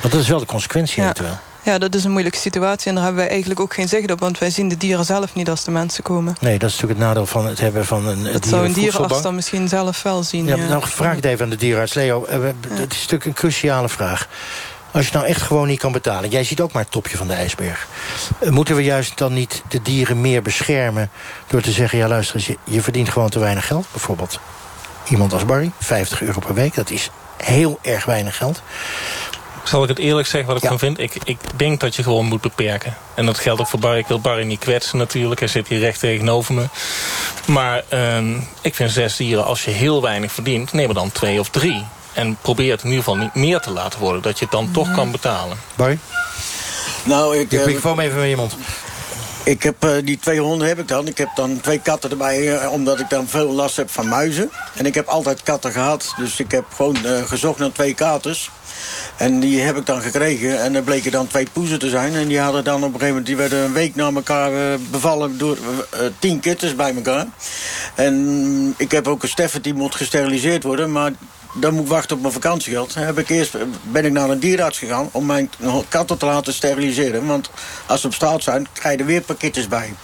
[0.00, 1.38] Want dat is wel de consequentie eventueel.
[1.62, 2.88] Ja, dat is een moeilijke situatie.
[2.88, 4.20] En daar hebben wij eigenlijk ook geen zicht op.
[4.20, 6.36] Want wij zien de dieren zelf niet als de mensen komen.
[6.40, 9.22] Nee, dat is natuurlijk het nadeel van het hebben van een Dat zou een dierenarts
[9.22, 10.46] dan misschien zelf wel zien.
[10.46, 10.68] Ja, ja.
[10.68, 11.94] nou vraag het even aan de dierenarts.
[11.94, 14.28] Leo, het is natuurlijk een cruciale vraag.
[14.92, 16.30] Als je nou echt gewoon niet kan betalen.
[16.30, 17.86] Jij ziet ook maar het topje van de ijsberg.
[18.48, 21.10] Moeten we juist dan niet de dieren meer beschermen...
[21.46, 23.86] door te zeggen, ja luister eens, je, je verdient gewoon te weinig geld.
[23.90, 24.40] Bijvoorbeeld
[25.08, 26.74] iemand als Barry, 50 euro per week.
[26.74, 28.62] Dat is heel erg weinig geld.
[29.64, 30.98] Zal ik het eerlijk zeggen wat ik van vind?
[30.98, 32.96] Ik, ik denk dat je gewoon moet beperken.
[33.14, 33.98] En dat geldt ook voor Barry.
[33.98, 35.40] Ik wil Barry niet kwetsen natuurlijk.
[35.40, 36.64] Hij zit hier recht tegenover me.
[37.46, 40.72] Maar uh, ik vind zes dieren, als je heel weinig verdient...
[40.72, 41.84] neem er dan twee of drie.
[42.12, 44.22] En probeer het in ieder geval niet meer te laten worden.
[44.22, 45.58] Dat je het dan toch kan betalen.
[45.74, 45.98] Barry?
[47.04, 47.50] Nou, ik...
[47.50, 48.56] De microfoon even in je mond.
[49.44, 51.06] Ik heb uh, die twee honden heb ik dan.
[51.06, 54.50] Ik heb dan twee katten erbij, uh, omdat ik dan veel last heb van muizen.
[54.74, 58.50] En ik heb altijd katten gehad, dus ik heb gewoon uh, gezocht naar twee katers.
[59.16, 60.60] En die heb ik dan gekregen.
[60.60, 62.14] En er bleken dan twee poezen te zijn.
[62.14, 63.26] En die hadden dan op een gegeven moment...
[63.26, 65.58] die werden een week na elkaar bevallen door
[66.18, 67.26] tien kittens bij elkaar.
[67.94, 70.92] En ik heb ook een Steffert die moet gesteriliseerd worden.
[70.92, 71.12] Maar
[71.54, 72.94] dan moet ik wachten op mijn vakantiegeld.
[72.94, 75.50] Heb ik eerst ben ik naar een dierarts gegaan om mijn
[75.88, 77.26] katten te laten steriliseren.
[77.26, 77.50] Want
[77.86, 79.94] als ze op straat zijn, krijg je er weer pakketjes bij.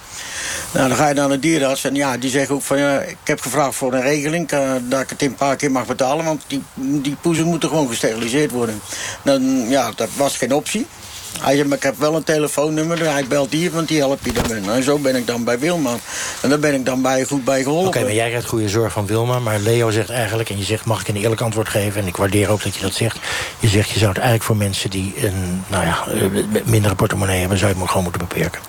[0.72, 2.78] Nou, dan ga je naar een dierarts en ja, die zeggen ook van...
[2.78, 5.86] Ja, ik heb gevraagd voor een regeling, uh, dat ik het een paar keer mag
[5.86, 6.24] betalen...
[6.24, 8.80] want die, die poezen moeten gewoon gesteriliseerd worden.
[9.22, 10.86] Dan, ja, dat was geen optie.
[11.40, 13.12] Hij zei, maar ik heb wel een telefoonnummer.
[13.12, 14.70] Hij belt hier, want die helpt je dan.
[14.70, 15.94] En zo ben ik dan bij Wilma.
[16.40, 17.88] En daar ben ik dan bij, goed bij geholpen.
[17.88, 19.38] Oké, maar jij krijgt goede zorg van Wilma.
[19.38, 22.00] Maar Leo zegt eigenlijk, en je zegt, mag ik een eerlijk antwoord geven?
[22.00, 23.18] En ik waardeer ook dat je dat zegt.
[23.58, 26.04] Je zegt, je zou het eigenlijk voor mensen die een nou ja,
[26.64, 27.58] mindere portemonnee hebben...
[27.58, 28.60] zou je het gewoon moeten beperken.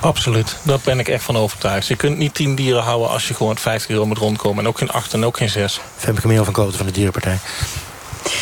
[0.00, 1.86] Absoluut, daar ben ik echt van overtuigd.
[1.86, 4.64] Je kunt niet tien dieren houden als je gewoon 50 euro moet rondkomen.
[4.64, 5.80] En ook geen acht en ook geen zes.
[5.96, 7.38] Femke Meel van Koten van de Dierenpartij.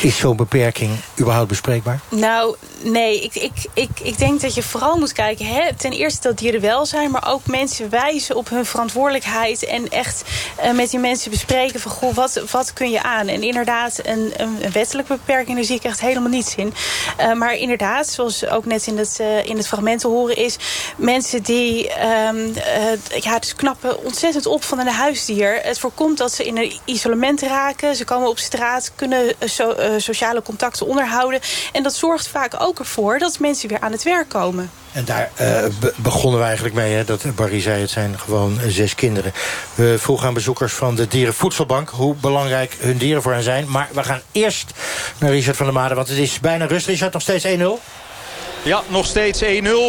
[0.02, 2.00] Is zo'n beperking überhaupt bespreekbaar?
[2.08, 3.20] Nou, nee.
[3.20, 5.46] Ik, ik, ik, ik denk dat je vooral moet kijken...
[5.46, 7.10] Hè, ten eerste dat dierenwelzijn...
[7.10, 9.64] maar ook mensen wijzen op hun verantwoordelijkheid...
[9.64, 10.22] en echt
[10.64, 11.90] uh, met die mensen bespreken van...
[11.90, 13.28] Goh, wat, wat kun je aan?
[13.28, 15.56] En inderdaad, een, een wettelijke beperking...
[15.56, 16.74] daar zie ik echt helemaal niets in.
[17.20, 20.56] Uh, maar inderdaad, zoals ook net in het, uh, in het fragment te horen is...
[20.96, 21.90] mensen die...
[22.28, 22.52] Um,
[23.20, 25.60] ja, dus knappen ontzettend op van een huisdier.
[25.62, 27.96] Het voorkomt dat ze in een isolement raken.
[27.96, 31.40] Ze komen op straat, kunnen zo uh, sociale contacten onderhouden.
[31.72, 34.70] En dat zorgt vaak ook ervoor dat mensen weer aan het werk komen.
[34.92, 35.30] En daar
[35.80, 36.94] be begonnen we eigenlijk mee.
[36.94, 39.32] Hè, dat Barry zei, het zijn gewoon zes kinderen.
[39.74, 41.88] We vroegen aan bezoekers van de Dierenvoedselbank...
[41.88, 43.70] hoe belangrijk hun dieren voor hen zijn.
[43.70, 44.70] Maar we gaan eerst
[45.18, 45.96] naar Richard van der Maden.
[45.96, 46.86] Want het is bijna rust.
[46.86, 47.48] Richard, nog steeds 1-0?
[48.64, 49.46] Ja, nog steeds 1-0.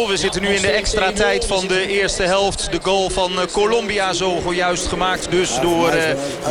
[0.08, 2.72] We zitten nu in de extra tijd van de eerste helft.
[2.72, 6.02] De goal van Colombia zojuist gemaakt dus door uh,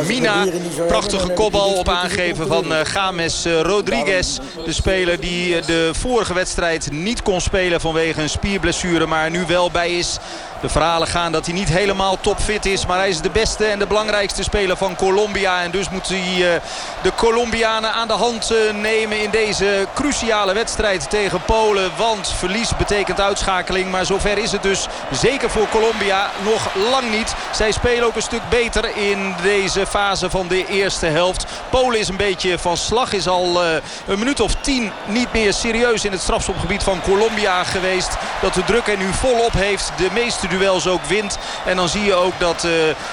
[0.06, 0.46] Mina.
[0.86, 4.38] Prachtige kopbal op aangeven van uh, James Rodriguez.
[4.64, 9.06] De speler die de vorige wedstrijd niet kon spelen vanwege een spierblessure.
[9.06, 10.18] Maar nu wel bij is.
[10.60, 12.86] De verhalen gaan dat hij niet helemaal topfit is.
[12.86, 15.62] Maar hij is de beste en de belangrijkste speler van Colombia.
[15.62, 16.60] En dus moet hij uh,
[17.02, 21.90] de Colombianen aan de hand nemen in deze cruciale wedstrijd tegen Polen.
[21.96, 23.90] Want verlies betekent uitschakeling.
[23.90, 27.34] Maar zover is het dus zeker voor Colombia nog lang niet.
[27.52, 31.46] Zij spelen ook een stuk beter in deze fase van de eerste helft.
[31.70, 33.12] Polen is een beetje van slag.
[33.12, 33.74] Is al uh,
[34.06, 38.16] een minuut of tien niet meer serieus in het strafschopgebied van Colombia geweest.
[38.42, 39.92] Dat de druk er nu volop heeft.
[39.96, 41.38] De meeste duels ook wint.
[41.64, 42.72] En dan zie je ook dat uh,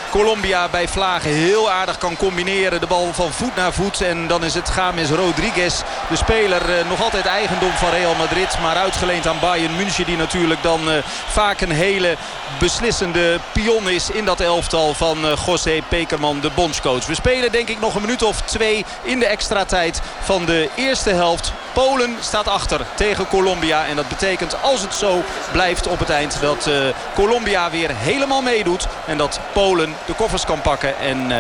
[0.09, 2.79] Colombia bij Vlagen heel aardig kan combineren.
[2.79, 4.01] De bal van voet naar voet.
[4.01, 5.81] En dan is het James Rodriguez.
[6.09, 8.59] De speler uh, nog altijd eigendom van Real Madrid.
[8.61, 10.05] Maar uitgeleend aan Bayern München.
[10.05, 10.95] Die natuurlijk dan uh,
[11.27, 12.17] vaak een hele
[12.59, 17.05] beslissende pion is in dat elftal van José Pekerman, de bondscoach.
[17.05, 20.69] We spelen denk ik nog een minuut of twee in de extra tijd van de
[20.75, 21.53] eerste helft.
[21.73, 23.85] Polen staat achter tegen Colombia.
[23.85, 26.75] En dat betekent als het zo blijft op het eind dat uh,
[27.23, 28.87] Colombia weer helemaal meedoet.
[29.07, 31.37] En dat Polen de koffers kan pakken en uh,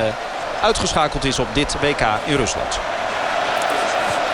[0.61, 2.79] uitgeschakeld is op dit WK in Rusland.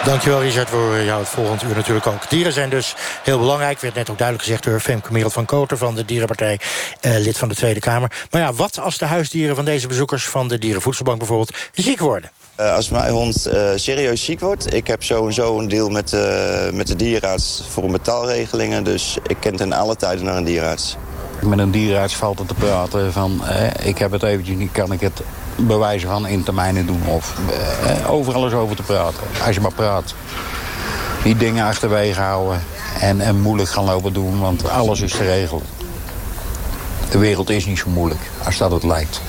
[0.06, 2.30] Dankjewel Richard voor jou het volgende uur natuurlijk ook.
[2.30, 3.80] Dieren zijn dus heel belangrijk.
[3.80, 5.78] Werd net ook duidelijk gezegd door Femke Merel van Koter...
[5.78, 6.60] van de Dierenpartij,
[7.02, 8.12] eh, lid van de Tweede Kamer.
[8.32, 10.26] Maar ja, wat als de huisdieren van deze bezoekers...
[10.26, 12.32] van de Dierenvoedselbank bijvoorbeeld ziek worden?
[12.60, 14.74] Uh, als mijn hond uh, serieus ziek wordt...
[14.74, 18.84] ik heb sowieso een deal met, uh, met de dierenarts voor betaalregelingen...
[18.84, 20.98] dus ik ken ten alle tijden naar een dierenarts.
[21.42, 23.42] Met een dierenarts valt het te praten van...
[23.84, 25.22] ik heb het eventjes niet, kan ik het
[25.56, 27.02] bewijzen van in termijnen doen...
[27.06, 27.36] of
[28.08, 30.14] overal eens over te praten, als je maar praat.
[31.24, 32.62] Niet dingen achterwege houden
[33.00, 34.40] en, en moeilijk gaan lopen doen...
[34.40, 35.64] want alles is geregeld.
[37.10, 39.22] De wereld is niet zo moeilijk als dat het lijkt.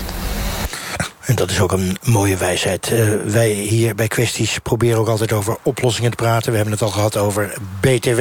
[1.30, 2.90] En dat is ook een mooie wijsheid.
[2.90, 6.50] Uh, wij hier bij Kwesties proberen ook altijd over oplossingen te praten.
[6.50, 8.20] We hebben het al gehad over BTW,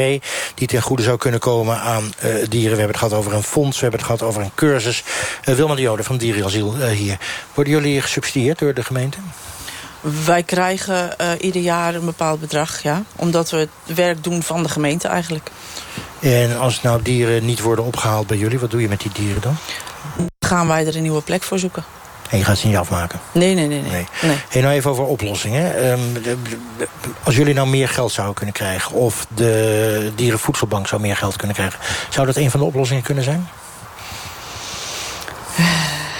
[0.55, 2.49] die ten goede zou kunnen komen aan uh, dieren.
[2.49, 5.03] We hebben het gehad over een fonds, we hebben het gehad over een cursus.
[5.45, 7.17] Uh, Wilma de Jode van Dierenasiel hier.
[7.53, 9.17] Worden jullie gesubsidieerd door de gemeente?
[10.25, 13.03] Wij krijgen ieder jaar een bepaald bedrag, ja.
[13.15, 15.51] Omdat we het werk doen van de gemeente eigenlijk.
[16.19, 19.41] En als nou dieren niet worden opgehaald bij jullie, wat doe je met die dieren
[19.41, 19.55] dan?
[20.39, 21.83] Gaan wij er een nieuwe plek voor zoeken.
[22.29, 23.19] En je gaat ze niet afmaken?
[23.31, 23.81] Nee, nee, nee.
[23.81, 24.07] nee.
[24.21, 24.37] nee.
[24.49, 25.91] Hey, nou even over oplossingen.
[25.91, 25.99] Ehm,
[27.23, 28.95] als jullie nou meer geld zouden kunnen krijgen...
[28.95, 31.79] of de dierenvoedselbank zou meer geld kunnen krijgen...
[32.09, 33.47] zou dat een van de oplossingen kunnen zijn?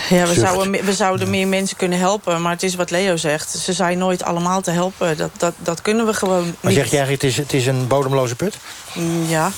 [0.10, 2.42] Ja, we zouden, we zouden meer mensen kunnen helpen.
[2.42, 3.50] Maar het is wat Leo zegt.
[3.50, 5.18] Ze zijn nooit allemaal te helpen.
[5.18, 6.62] Dat, dat, dat kunnen we gewoon niet.
[6.62, 8.58] Maar zeg je eigenlijk, het is, het is een bodemloze put?
[8.94, 9.52] Mm, ja.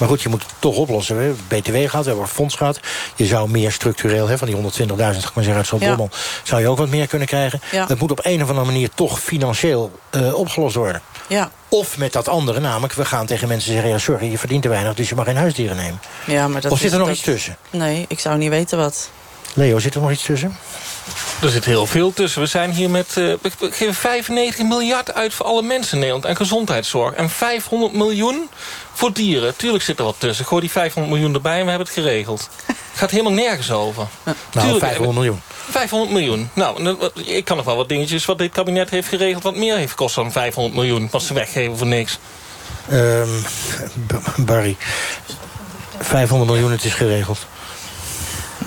[0.00, 1.16] Maar goed, je moet het toch oplossen.
[1.16, 2.80] We hebben BTW gehad, we hebben een fonds gehad.
[3.14, 4.62] Je zou meer structureel, hè, van die 120.000
[4.96, 5.96] maar zeggen, uit zo'n ja.
[6.42, 7.60] zou je ook wat meer kunnen krijgen.
[7.70, 7.86] Ja.
[7.86, 11.02] Dat moet op een of andere manier toch financieel uh, opgelost worden.
[11.26, 11.50] Ja.
[11.68, 13.90] Of met dat andere, namelijk, we gaan tegen mensen zeggen...
[13.90, 16.00] ja, sorry, je verdient te weinig, dus je mag geen huisdieren nemen.
[16.26, 17.16] Ja, maar dat of zit er nog dat...
[17.16, 17.56] iets tussen?
[17.70, 19.10] Nee, ik zou niet weten wat.
[19.54, 20.56] Leo, zit er nog iets tussen?
[21.42, 22.40] Er zit heel veel tussen.
[22.40, 23.16] We zijn hier met...
[23.18, 26.24] Uh, we geven 95 miljard uit voor alle mensen in Nederland.
[26.24, 27.14] En gezondheidszorg.
[27.14, 28.48] En 500 miljoen
[28.92, 29.56] voor dieren.
[29.56, 30.44] Tuurlijk zit er wat tussen.
[30.44, 32.48] Gooi die 500 miljoen erbij en we hebben het geregeld.
[32.66, 34.06] Het gaat helemaal nergens over.
[34.52, 35.40] Nou, Tuurlijk, 500 miljoen.
[35.70, 36.50] 500 miljoen.
[36.52, 39.42] Nou, ik kan nog wel wat dingetjes wat dit kabinet heeft geregeld...
[39.42, 41.08] wat meer heeft gekost dan 500 miljoen.
[41.10, 42.18] Wat ze weggeven voor niks.
[42.92, 43.44] Um,
[44.36, 44.76] Barry,
[45.98, 47.46] 500 miljoen, het is geregeld.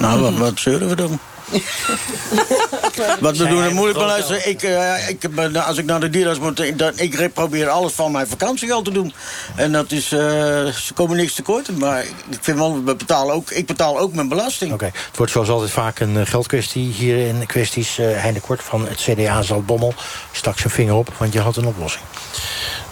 [0.04, 1.20] Nou, wat, wat zullen we doen?
[3.20, 4.50] Wat we doen, het moeilijk luisteren.
[4.50, 8.28] Ik, uh, ik, als ik naar de dierarts moet, dan, ik probeer alles van mijn
[8.28, 9.14] vakantiegeld te doen.
[9.56, 10.20] En dat is, uh,
[10.66, 11.78] ze komen niks tekort.
[11.78, 14.74] Maar ik vind wel, we betalen ook, ik betaal ook mijn belasting.
[14.74, 18.00] Oké, het wordt zoals altijd vaak een uh, geldkwestie hier in kwesties.
[18.00, 19.94] Uh, Heinde Kort van het CDA zal Bommel
[20.32, 22.04] stak zijn vinger op, want je had een oplossing.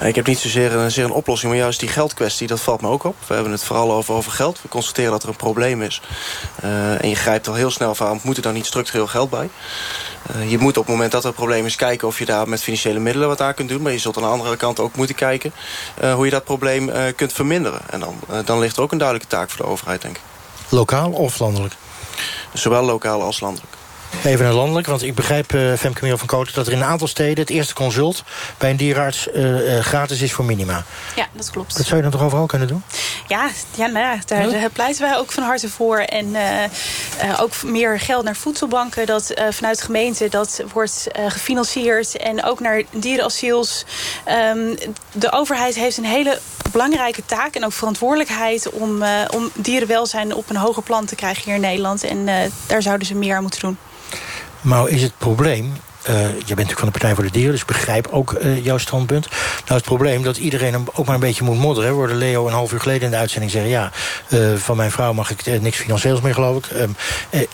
[0.01, 2.87] Ik heb niet zozeer een, zozeer een oplossing, maar juist die geldkwestie, dat valt me
[2.87, 3.15] ook op.
[3.27, 4.61] We hebben het vooral over, over geld.
[4.61, 6.01] We constateren dat er een probleem is.
[6.63, 9.49] Uh, en je grijpt al heel snel van, moet er niet structureel geld bij?
[10.35, 12.49] Uh, je moet op het moment dat er een probleem is kijken of je daar
[12.49, 13.81] met financiële middelen wat aan kunt doen.
[13.81, 15.53] Maar je zult aan de andere kant ook moeten kijken
[16.03, 17.81] uh, hoe je dat probleem kunt verminderen.
[17.89, 20.21] En dan, dan ligt er ook een duidelijke taak voor de overheid, denk ik.
[20.69, 21.73] Lokaal of landelijk?
[22.53, 23.73] Zowel lokaal als landelijk.
[24.23, 26.53] Even naar landelijk, want ik begrijp, uh, Femke Meel van Koten...
[26.53, 28.23] dat er in een aantal steden het eerste consult
[28.57, 30.83] bij een dierenarts uh, uh, gratis is voor minima.
[31.15, 31.77] Ja, dat klopt.
[31.77, 32.83] Dat zou je dan toch overal kunnen doen?
[33.27, 35.97] Ja, ja, nou ja daar, daar pleiten wij ook van harte voor.
[35.97, 36.35] En
[37.39, 39.05] ook meer geld naar voedselbanken.
[39.05, 42.17] Dat vanuit de gemeente dat wordt gefinancierd.
[42.17, 43.85] En ook naar dierenasiels.
[44.55, 44.75] Um,
[45.11, 46.39] de overheid heeft een hele
[46.71, 48.69] belangrijke taak en ook verantwoordelijkheid...
[48.69, 49.03] om,
[49.33, 52.03] om dierenwelzijn op een hoger plan te krijgen hier in Nederland.
[52.03, 52.29] En
[52.67, 53.77] daar zouden ze meer aan moeten doen.
[54.61, 55.73] Maar is het probleem...
[56.09, 58.77] Uh, je bent natuurlijk van de Partij voor de Dieren, dus begrijp ook uh, jouw
[58.77, 59.27] standpunt.
[59.65, 61.89] Nou, het probleem dat iedereen ook maar een beetje moet modderen.
[61.89, 63.71] We hoorde Leo een half uur geleden in de uitzending zeggen...
[63.71, 63.91] ja,
[64.29, 66.71] uh, van mijn vrouw mag ik niks financieels meer, geloof ik.
[66.71, 66.95] Um,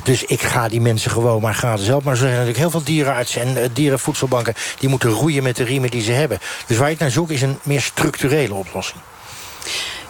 [0.04, 2.06] dus ik ga die mensen gewoon maar gratis helpen.
[2.06, 4.54] Maar er zijn natuurlijk heel veel dierenartsen en dierenvoedselbanken...
[4.80, 6.40] die moeten roeien met de riemen die ze hebben.
[6.68, 9.02] Dus waar ik naar zoek is een meer structurele oplossing.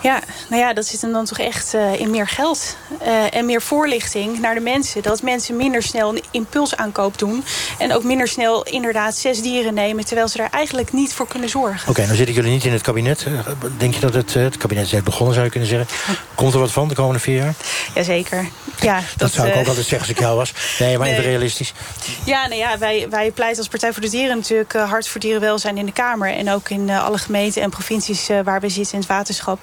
[0.02, 0.20] Ja,
[0.50, 2.78] nou ja, dat zit hem dan toch echt uh, in meer geld.
[3.02, 5.04] Uh, en meer voorlichting naar de mensen.
[5.04, 7.44] Dat mensen minder snel een impulsaankoop doen.
[7.78, 10.06] En ook minder snel inderdaad zes dieren nemen...
[10.06, 11.82] terwijl ze daar eigenlijk niet voor kunnen zorgen.
[11.82, 13.26] Oké, okay, nou zitten jullie niet in het kabinet.
[13.78, 15.88] Denk je dat het, het kabinet is net begonnen, zou je kunnen zeggen.
[16.36, 17.54] Komt er wat van de komende vier jaar?
[17.94, 18.50] Jazeker.
[18.82, 20.54] Ja, dat, dat zou ik ook altijd zeggen als ik jou was.
[20.80, 21.18] Nee, maar nee.
[21.18, 21.74] even realistisch.
[22.24, 25.78] Ja, nou ja, wij, wij pleiten als Partij voor de Dieren natuurlijk hard voor dierenwelzijn
[25.78, 26.34] in de Kamer.
[26.34, 29.60] En ook in alle gemeenten en provincies waar we zitten in het waterschap.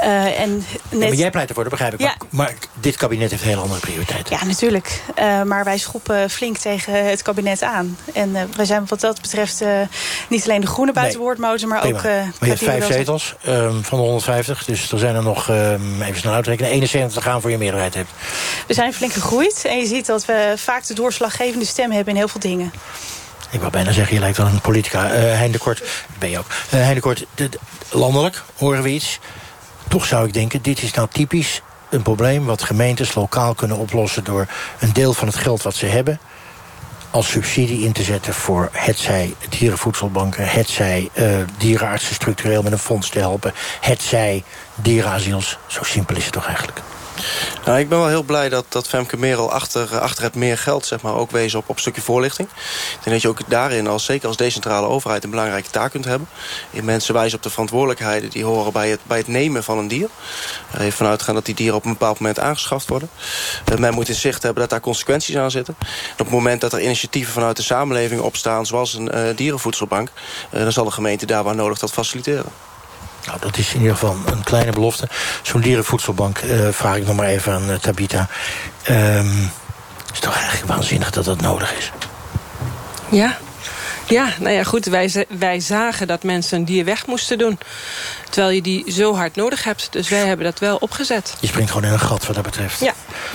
[0.00, 0.66] Uh, en net...
[0.90, 2.00] ja, maar jij pleit ervoor, dat begrijp ik.
[2.00, 2.14] Ja.
[2.18, 4.36] Maar, maar, dit kabinet heeft heel andere prioriteiten.
[4.36, 5.02] Ja, natuurlijk.
[5.18, 7.98] Uh, maar wij schoppen flink tegen het kabinet aan.
[8.14, 9.64] En uh, wij zijn wat dat betreft
[10.28, 11.68] niet alleen de groene buitenwoordmotor...
[11.68, 12.02] maar ook...
[12.02, 14.64] maar je hebt vijf zetels um, van de 150.
[14.64, 16.70] Dus er zijn er nog, um, even snel uitrekenen...
[16.70, 18.10] 71 gaan voor je meerderheid hebt.
[18.66, 19.64] We zijn flink gegroeid.
[19.64, 22.72] En je ziet dat we vaak de doorslaggevende stem hebben in heel veel dingen.
[23.50, 25.04] Ik wou bijna zeggen, je lijkt wel een politica.
[25.04, 25.82] Uh, Heinde Kort,
[26.18, 26.46] ben je ook.
[26.74, 27.48] Uh, de,
[27.90, 29.18] landelijk horen we iets...
[29.88, 32.44] Toch zou ik denken, dit is nou typisch een probleem...
[32.44, 34.24] wat gemeentes lokaal kunnen oplossen...
[34.24, 34.46] door
[34.78, 36.20] een deel van het geld wat ze hebben
[37.10, 40.48] als subsidie in te zetten voor hetzij dierenvoedselbanken...
[40.48, 43.52] hetzij uh, dierenartsen structureel met een fonds te helpen...
[43.80, 45.58] hetzij dierenasiels.
[45.66, 46.80] Zo simpel is het toch eigenlijk?
[47.64, 50.86] Nou, ik ben wel heel blij dat, dat Femke Merel achter, achter het meer geld
[50.86, 52.48] zeg maar, ook wezen op, op stukje voorlichting.
[52.48, 56.04] Ik denk dat je ook daarin, als, zeker als decentrale overheid, een belangrijke taak kunt
[56.04, 56.28] hebben.
[56.70, 59.88] In mensen wijzen op de verantwoordelijkheden die horen bij het, bij het nemen van een
[59.88, 60.08] dier.
[60.72, 63.10] Er heeft vanuit dat die dieren op een bepaald moment aangeschaft worden.
[63.72, 65.76] Uh, men moet in zicht hebben dat daar consequenties aan zitten.
[65.78, 70.08] En op het moment dat er initiatieven vanuit de samenleving opstaan, zoals een uh, dierenvoedselbank,
[70.50, 72.67] dan zal de gemeente daar waar nodig dat faciliteren.
[73.28, 75.08] Nou, dat is in ieder geval een kleine belofte.
[75.42, 78.28] Zo'n dierenvoedselbank uh, vraag ik nog maar even aan uh, Tabita.
[78.90, 79.50] Um,
[80.12, 81.92] is toch eigenlijk waanzinnig dat dat nodig is?
[83.08, 83.38] Ja.
[84.06, 84.86] Ja, nou ja, goed.
[84.86, 87.58] Wij, wij zagen dat mensen een dier weg moesten doen.
[88.30, 89.88] Terwijl je die zo hard nodig hebt.
[89.90, 91.34] Dus wij hebben dat wel opgezet.
[91.40, 92.80] Je springt gewoon in een gat wat dat betreft.
[92.80, 92.94] Ja.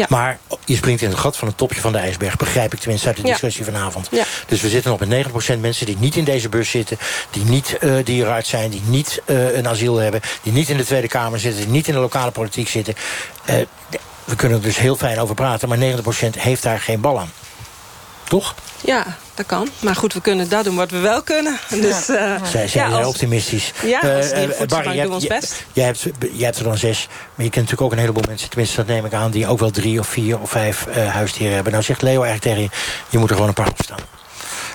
[0.09, 2.37] Maar je springt in het gat van het topje van de ijsberg.
[2.37, 3.29] Begrijp ik tenminste uit de Ja.
[3.31, 4.07] discussie vanavond.
[4.11, 4.23] Ja.
[4.47, 6.97] Dus we zitten nog met 90% mensen die niet in deze bus zitten.
[7.29, 8.69] Die niet eh dierenarts zijn.
[8.69, 10.21] Die niet eh, een asiel hebben.
[10.43, 11.61] Die niet in de Tweede Kamer zitten.
[11.61, 12.95] Die niet in de lokale politiek zitten.
[13.45, 13.55] Eh,
[14.25, 15.69] we kunnen er dus heel fijn over praten.
[15.69, 17.31] Maar 90% heeft daar geen bal aan.
[18.39, 18.55] Toch?
[18.85, 19.69] Ja, dat kan.
[19.79, 21.59] Maar goed, we kunnen dat doen wat we wel kunnen.
[21.69, 23.71] Dus, eh, Zij zijn ja, heel als- optimistisch.
[23.85, 24.31] Ja, als
[24.67, 25.65] Barry, doen jij, ons best.
[25.73, 26.01] Jij hebt,
[26.33, 27.07] jij hebt er dan zes.
[27.09, 28.49] Maar je kent natuurlijk ook een heleboel mensen...
[28.49, 29.31] tenminste, dat neem ik aan...
[29.31, 31.71] die ook wel drie of vier of vijf eh, huisdieren hebben.
[31.71, 32.69] Nou zegt Leo eigenlijk tegen je...
[33.09, 33.99] je moet er gewoon een paar op staan.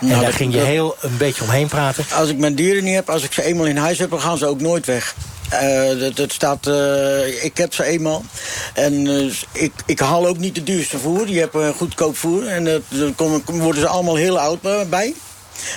[0.01, 2.05] En Nou, daar ging je heel een beetje omheen praten.
[2.14, 4.38] Als ik mijn dieren niet heb, als ik ze eenmaal in huis heb, dan gaan
[4.38, 5.14] ze ook nooit weg.
[5.49, 8.24] Eh, dat, dat staat, eh, ik heb ze eenmaal.
[8.74, 11.28] En eh, ik, ik haal ook niet de duurste voer.
[11.28, 12.46] Je hebt een goedkoop voer.
[12.46, 12.84] En
[13.16, 15.14] komen- worden ze allemaal heel oud bij.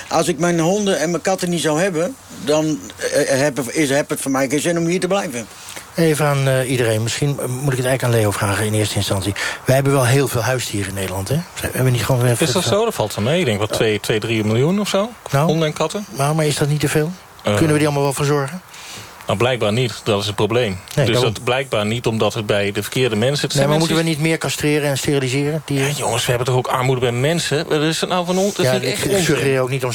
[0.08, 2.16] Als ik mijn honden en mijn katten niet zou hebben...
[2.44, 2.78] dan
[3.26, 5.46] heb, is, heb het voor mij geen zin om hier te blijven.
[5.94, 7.02] Even aan eh, iedereen.
[7.02, 9.34] Misschien moet ik het eigenlijk aan Leo vragen in eerste instantie.
[9.64, 11.34] Wij hebben wel heel veel huisdieren in Nederland, hè?
[11.60, 12.26] We hebben niet gewoon...
[12.26, 12.84] Is dat zo?
[12.84, 13.38] Dat valt er mee.
[13.38, 15.10] Ik denk wat 2, 2 3 miljoen of zo.
[15.30, 15.46] Nou.
[15.46, 16.06] Honden en katten.
[16.10, 17.12] Nou, maar is dat niet te veel?
[17.42, 17.52] Eh.
[17.54, 18.62] Kunnen we die allemaal wel verzorgen?
[19.26, 20.00] Nou, blijkbaar niet.
[20.04, 20.80] Dat is het probleem.
[20.94, 21.32] Nee, dus daarom.
[21.32, 23.40] dat blijkbaar niet omdat het bij de verkeerde mensen...
[23.40, 25.62] Het Nee, zijn maar mensen moeten we niet meer castreren en steriliseren?
[25.64, 25.78] Die...
[25.78, 27.68] Ja, jongens, we hebben toch ook armoede bij mensen?
[27.68, 28.54] Wat is het nou van ons?
[28.54, 29.24] Dat ja, vind ik ik echt ik onzin.
[29.26, 29.90] suggereer ook niet om,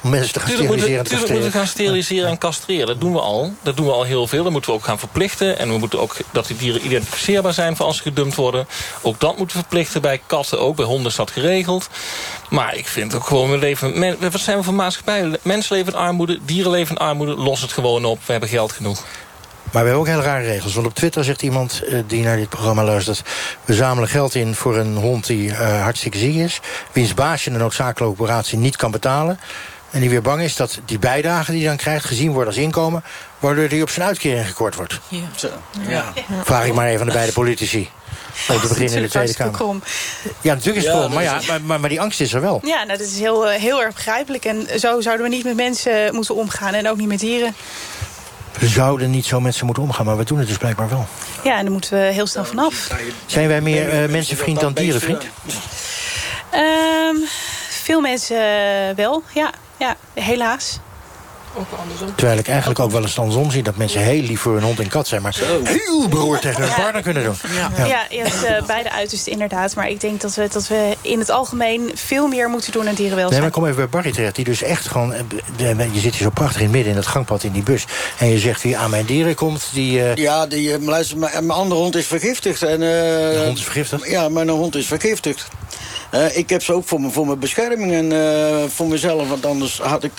[0.00, 2.86] mensen te gaan Tuurlijk steriliseren en tuurlijk moeten we gaan steriliseren en castreren.
[2.86, 3.54] Dat doen we al.
[3.62, 4.42] Dat doen we al heel veel.
[4.42, 5.58] Dat moeten we ook gaan verplichten.
[5.58, 8.66] En we moeten ook dat die dieren identificeerbaar zijn voor als ze gedumpt worden.
[9.02, 10.60] Ook dat moeten we verplichten bij katten.
[10.60, 11.88] Ook bij honden is dat geregeld.
[12.50, 13.98] Maar ik vind ook gewoon, we leven...
[13.98, 15.38] Men, wat zijn we voor maatschappij?
[15.42, 17.34] Mensen leven in armoede, dieren leven in armoede.
[17.34, 18.18] Los het gewoon op.
[18.26, 19.04] We hebben geld genoeg.
[19.72, 20.74] Maar we hebben ook hele rare regels.
[20.74, 23.22] Want op Twitter zegt iemand eh, die naar dit programma luistert...
[23.64, 26.60] we zamelen geld in voor een hond die eh, hartstikke ziek is...
[26.92, 29.40] wiens baasje de noodzakelijke operatie niet kan betalen...
[29.90, 32.04] en die weer bang is dat die bijdrage die hij dan krijgt...
[32.04, 33.04] gezien wordt als inkomen...
[33.38, 35.00] waardoor hij op zijn uitkering gekort wordt.
[35.08, 35.20] Ja.
[35.36, 35.48] Zo,
[35.88, 36.12] ja.
[36.44, 37.90] Vraag ik maar even aan de beide politici.
[38.48, 39.54] Om te beginnen in de Tweede Kamer.
[39.54, 39.82] Krom.
[40.40, 42.32] Ja, natuurlijk is het Ja, krom, maar, ja, is- maar, maar, maar die angst is
[42.32, 42.60] er wel.
[42.64, 44.44] Ja, nou, dat is heel, eh, heel erg begrijpelijk.
[44.44, 46.74] En zo zouden we niet met mensen moeten omgaan.
[46.74, 47.54] En ook niet met dieren.
[48.58, 51.06] We zouden niet zo met ze moeten omgaan, maar we doen het dus blijkbaar wel.
[51.44, 52.88] Ja, en daar moeten we heel snel vanaf.
[53.26, 55.26] Zijn wij meer eh, mensenvriend dan dierenvriend?
[56.50, 57.16] Ehm,
[57.68, 58.36] veel mensen
[58.96, 59.50] wel, ja.
[59.78, 59.96] ja.
[60.14, 60.80] Helaas.
[61.58, 62.14] Ook andersom.
[62.14, 63.62] Terwijl ik eigenlijk ook wel eens andersom zie...
[63.62, 65.22] dat mensen heel lief voor hun hond en kat zijn...
[65.22, 66.74] maar heel beroerd tegen hun Ja.
[66.74, 67.34] partner kunnen doen.
[67.86, 69.74] Ja, je hebt eh, beide uitersten inderdaad.
[69.74, 72.86] Maar ik denk dat we, dat we in het algemeen veel meer moeten doen aan
[72.86, 73.42] Nee, dierenwelzijn.
[73.42, 74.34] maar kom even bij Barry terecht.
[74.34, 75.12] Die dus echt gewoon...
[75.12, 75.20] eh,
[75.56, 77.84] de- Je zit hier zo prachtig in het midden in dat gangpad in die bus.
[78.18, 80.02] En je zegt wie aan mijn dieren komt, die...
[80.02, 82.62] eh, Ja, die, luister, mijn, mijn andere hond is vergiftigd.
[82.62, 84.08] En, de hond is vergiftigd?
[84.10, 85.48] Ja, mijn hond is vergiftigd.
[86.10, 89.28] Eh, ik heb ze ook voor, me, voor mijn bescherming en eh, voor mezelf.
[89.28, 90.12] Want anders had ik...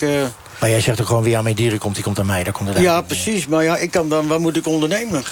[0.58, 2.44] eh, Maar jij zegt ook gewoon wie aan mijn dieren komt, die komt aan mij.
[2.44, 3.46] Daar komt het ja, precies.
[3.46, 5.22] Maar ja, ik kan dan, wat moet ik ondernemen?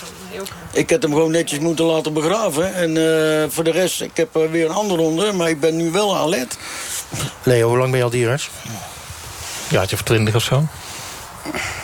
[0.73, 2.75] Ik heb hem gewoon netjes moeten laten begraven.
[2.75, 5.33] En eh, voor de rest, ik heb eh, weer een andere hond.
[5.33, 6.57] Maar ik ben nu wel alert.
[7.43, 8.51] Leo, hoe lang ben je al dierarts?
[9.69, 10.67] Ja, had je voor 20 of zo.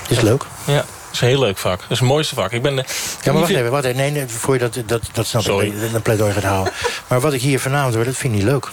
[0.08, 0.44] Is leuk.
[0.64, 1.80] Ja, dat is een heel leuk vak.
[1.80, 2.52] Dat is het mooiste vak.
[2.52, 2.84] Ik ben de,
[3.22, 3.96] Ja, maar wacht even, wacht even.
[3.96, 5.66] Nee, nee, voor je dat, dat, dat snap Sorry.
[5.66, 6.72] ik, een pleidooi gaat houden.
[7.08, 8.68] Maar wat ik hier vanavond hoor, dat vind ik niet leuk.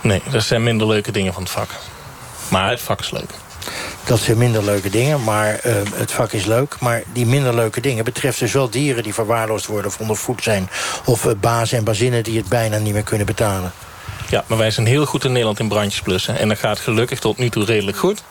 [0.00, 1.68] Nee, dat zijn minder leuke dingen van het vak.
[2.50, 3.30] Maar het vak is leuk.
[4.04, 6.76] Dat zijn minder leuke dingen, maar eh, het vak is leuk.
[6.80, 9.90] Maar die minder leuke dingen betreft dus wel dieren die verwaarloosd worden...
[9.90, 10.68] of ondervoed zijn,
[11.04, 13.72] of eh, bazen en bazinnen die het bijna niet meer kunnen betalen.
[14.28, 16.38] Ja, maar wij zijn heel goed in Nederland in brandjes blussen.
[16.38, 18.22] En dat gaat gelukkig tot nu toe redelijk goed.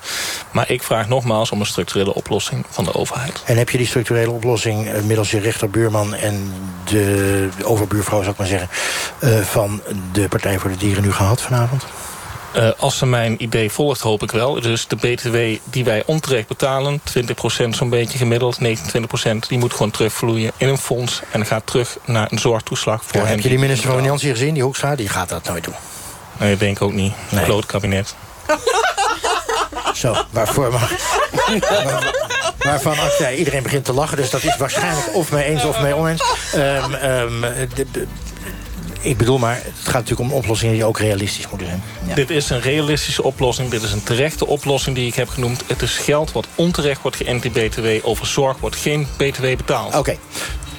[0.51, 3.41] Maar ik vraag nogmaals om een structurele oplossing van de overheid.
[3.45, 6.15] En heb je die structurele oplossing eh, middels je rechterbuurman...
[6.15, 6.53] en
[6.86, 8.70] de overbuurvrouw, zou ik maar zeggen...
[9.45, 11.86] van de Partij voor de Dieren nu gehad vanavond?
[12.54, 14.62] Eh, als ze mijn idee volgt, hoop ik wel.
[14.62, 15.38] Dus de BTW
[15.72, 20.78] die wij onterecht betalen, 20% zo'n beetje gemiddeld, 29%, die moet gewoon terugvloeien in een
[20.78, 21.22] fonds.
[21.32, 23.30] En gaat terug naar een zorgtoeslag voor Ja, hen.
[23.32, 24.95] heb je die minister van Financiën gezien, die Hoekstra?
[24.95, 25.74] Die gaat dat nooit doen.
[26.38, 27.14] Nee, dat denk ik ook niet.
[27.30, 27.43] Nee.
[27.43, 28.16] Groot kabinet.
[29.93, 30.91] Zo, waarvoor maar...
[32.60, 35.82] Waarvan ach, ja, iedereen begint te lachen, dus dat is waarschijnlijk of mee eens of
[35.82, 36.24] mee oneens.
[36.54, 37.41] Ehm, ehm,
[37.76, 38.08] de- de-
[39.02, 41.82] ik bedoel maar, het gaat natuurlijk om oplossingen die ook realistisch moeten zijn.
[42.16, 43.70] Dit is een realistische oplossing.
[43.70, 45.64] Dit is een terechte oplossing die ik heb genoemd.
[45.68, 47.88] Het is geld wat onterecht wordt geënt in BTW.
[48.02, 49.95] Over zorg wordt geen BTW betaald.
[49.95, 50.18] Oké.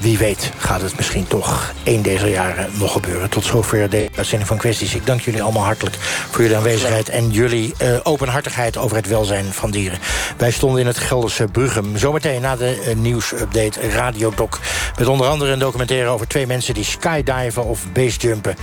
[0.01, 3.31] Wie weet gaat het misschien toch één deze jaren nog gebeuren.
[3.31, 4.95] Tot zover de uitzending van Kwesties.
[4.95, 5.97] Ik dank jullie allemaal hartelijk
[6.31, 7.09] voor jullie aanwezigheid...
[7.09, 9.99] en jullie eh, openhartigheid over het welzijn van dieren.
[10.37, 11.99] Wij stonden in het Gelderse Bruggen.
[11.99, 14.59] Zometeen na de eh, nieuwsupdate Radiodoc...
[14.99, 16.75] met onder andere een documentaire over twee mensen...
[16.75, 18.57] die skydiven of basejumpen.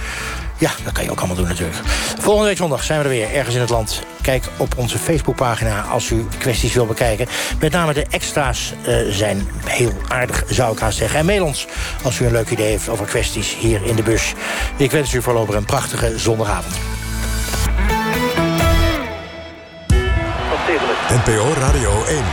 [0.58, 1.78] Ja, dat kan je ook allemaal doen natuurlijk.
[2.20, 4.02] Volgende week zondag zijn we er weer, ergens in het land.
[4.22, 7.28] Kijk op onze Facebookpagina als u kwesties wil bekijken.
[7.60, 11.20] Met name de extra's uh, zijn heel aardig, zou ik haast zeggen.
[11.20, 11.68] En mail ons
[12.04, 14.34] als u een leuk idee heeft over kwesties hier in de bus.
[14.78, 16.76] Ik wens u voorlopig een prachtige zondagavond.
[21.10, 22.24] NPO Radio 1.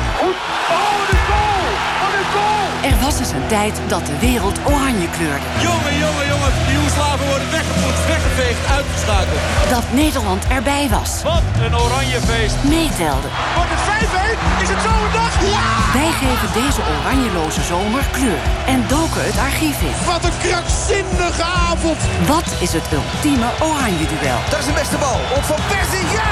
[2.85, 5.47] Er was eens een tijd dat de wereld oranje kleurde.
[5.63, 9.43] Jongen, jongen, jongen, Joegoslaven worden weggepoetst, weggeveegd, uitgeschakeld.
[9.75, 11.11] Dat Nederland erbij was.
[11.23, 12.57] Wat een oranje feest.
[12.77, 13.29] Meetelde.
[13.57, 14.63] Wordt het 5-1?
[14.65, 15.33] Is het zo een dag?
[15.57, 15.69] Ja!
[16.01, 19.97] Wij geven deze oranjeloze zomer kleur en doken het archief in.
[20.13, 22.01] Wat een krankzinnige avond.
[22.35, 24.41] Wat is het ultieme oranje duel?
[24.53, 25.21] Dat is de beste bal.
[25.39, 26.31] Op Van Persie, ja!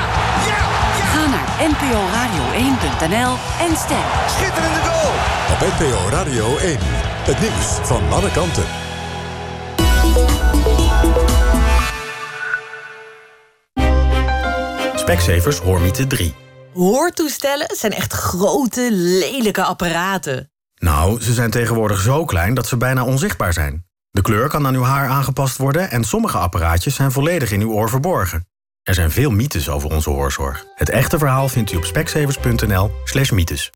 [0.51, 0.63] Ja!
[1.13, 3.33] Ga naar nporadio1.nl
[3.67, 4.07] en stem.
[4.35, 5.13] Schitterende goal!
[5.53, 6.79] Op NPO Radio 1.
[7.31, 8.82] Het nieuws van alle kanten.
[15.13, 16.35] Specsavers Hoormiete 3.
[16.75, 20.51] Hoortoestellen zijn echt grote, lelijke apparaten.
[20.75, 23.87] Nou, ze zijn tegenwoordig zo klein dat ze bijna onzichtbaar zijn.
[24.11, 25.91] De kleur kan aan uw haar aangepast worden...
[25.91, 28.47] en sommige apparaatjes zijn volledig in uw oor verborgen.
[28.83, 30.65] Er zijn veel mythes over onze hoorzorg.
[30.75, 33.71] Het echte verhaal vindt u op specsavers.nl slash mythes.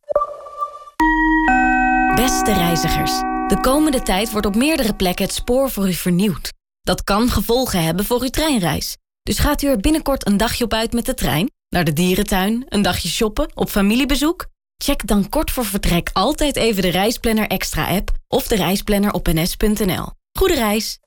[2.14, 3.12] Beste reizigers,
[3.48, 6.52] de komende tijd wordt op meerdere plekken het spoor voor u vernieuwd.
[6.82, 8.96] Dat kan gevolgen hebben voor uw treinreis.
[9.26, 11.50] Dus gaat u er binnenkort een dagje op uit met de trein?
[11.68, 14.46] Naar de dierentuin, een dagje shoppen, op familiebezoek?
[14.84, 19.26] Check dan kort voor vertrek altijd even de Reisplanner Extra app of de reisplanner op
[19.32, 20.06] ns.nl.
[20.38, 20.98] Goede reis!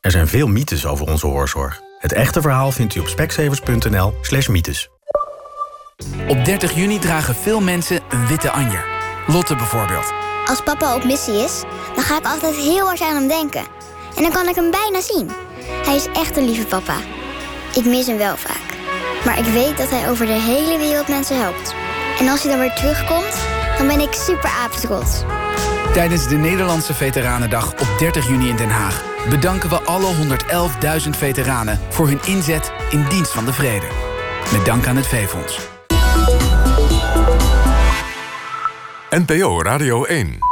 [0.00, 1.80] Er zijn veel mythes over onze hoorzorg.
[1.98, 4.88] Het echte verhaal vindt u op speksevers.nl slash mythes.
[6.28, 8.84] Op 30 juni dragen veel mensen een witte anjer.
[9.26, 10.12] Lotte bijvoorbeeld.
[10.46, 11.62] Als papa op missie is,
[11.94, 13.64] dan ga ik altijd heel hard aan hem denken.
[14.16, 15.30] En dan kan ik hem bijna zien.
[15.84, 16.96] Hij is echt een lieve papa.
[17.74, 18.76] Ik mis hem wel vaak.
[19.24, 21.74] Maar ik weet dat hij over de hele wereld mensen helpt.
[22.18, 23.36] En als hij dan weer terugkomt,
[23.78, 25.22] dan ben ik super apetrots.
[25.92, 29.04] Tijdens de Nederlandse Veteranendag op 30 juni in Den Haag...
[29.28, 30.14] bedanken we alle
[31.02, 33.86] 111.000 veteranen voor hun inzet in dienst van de vrede.
[34.52, 35.58] Met dank aan het V-Fonds.
[39.10, 40.49] NPO Radio 1.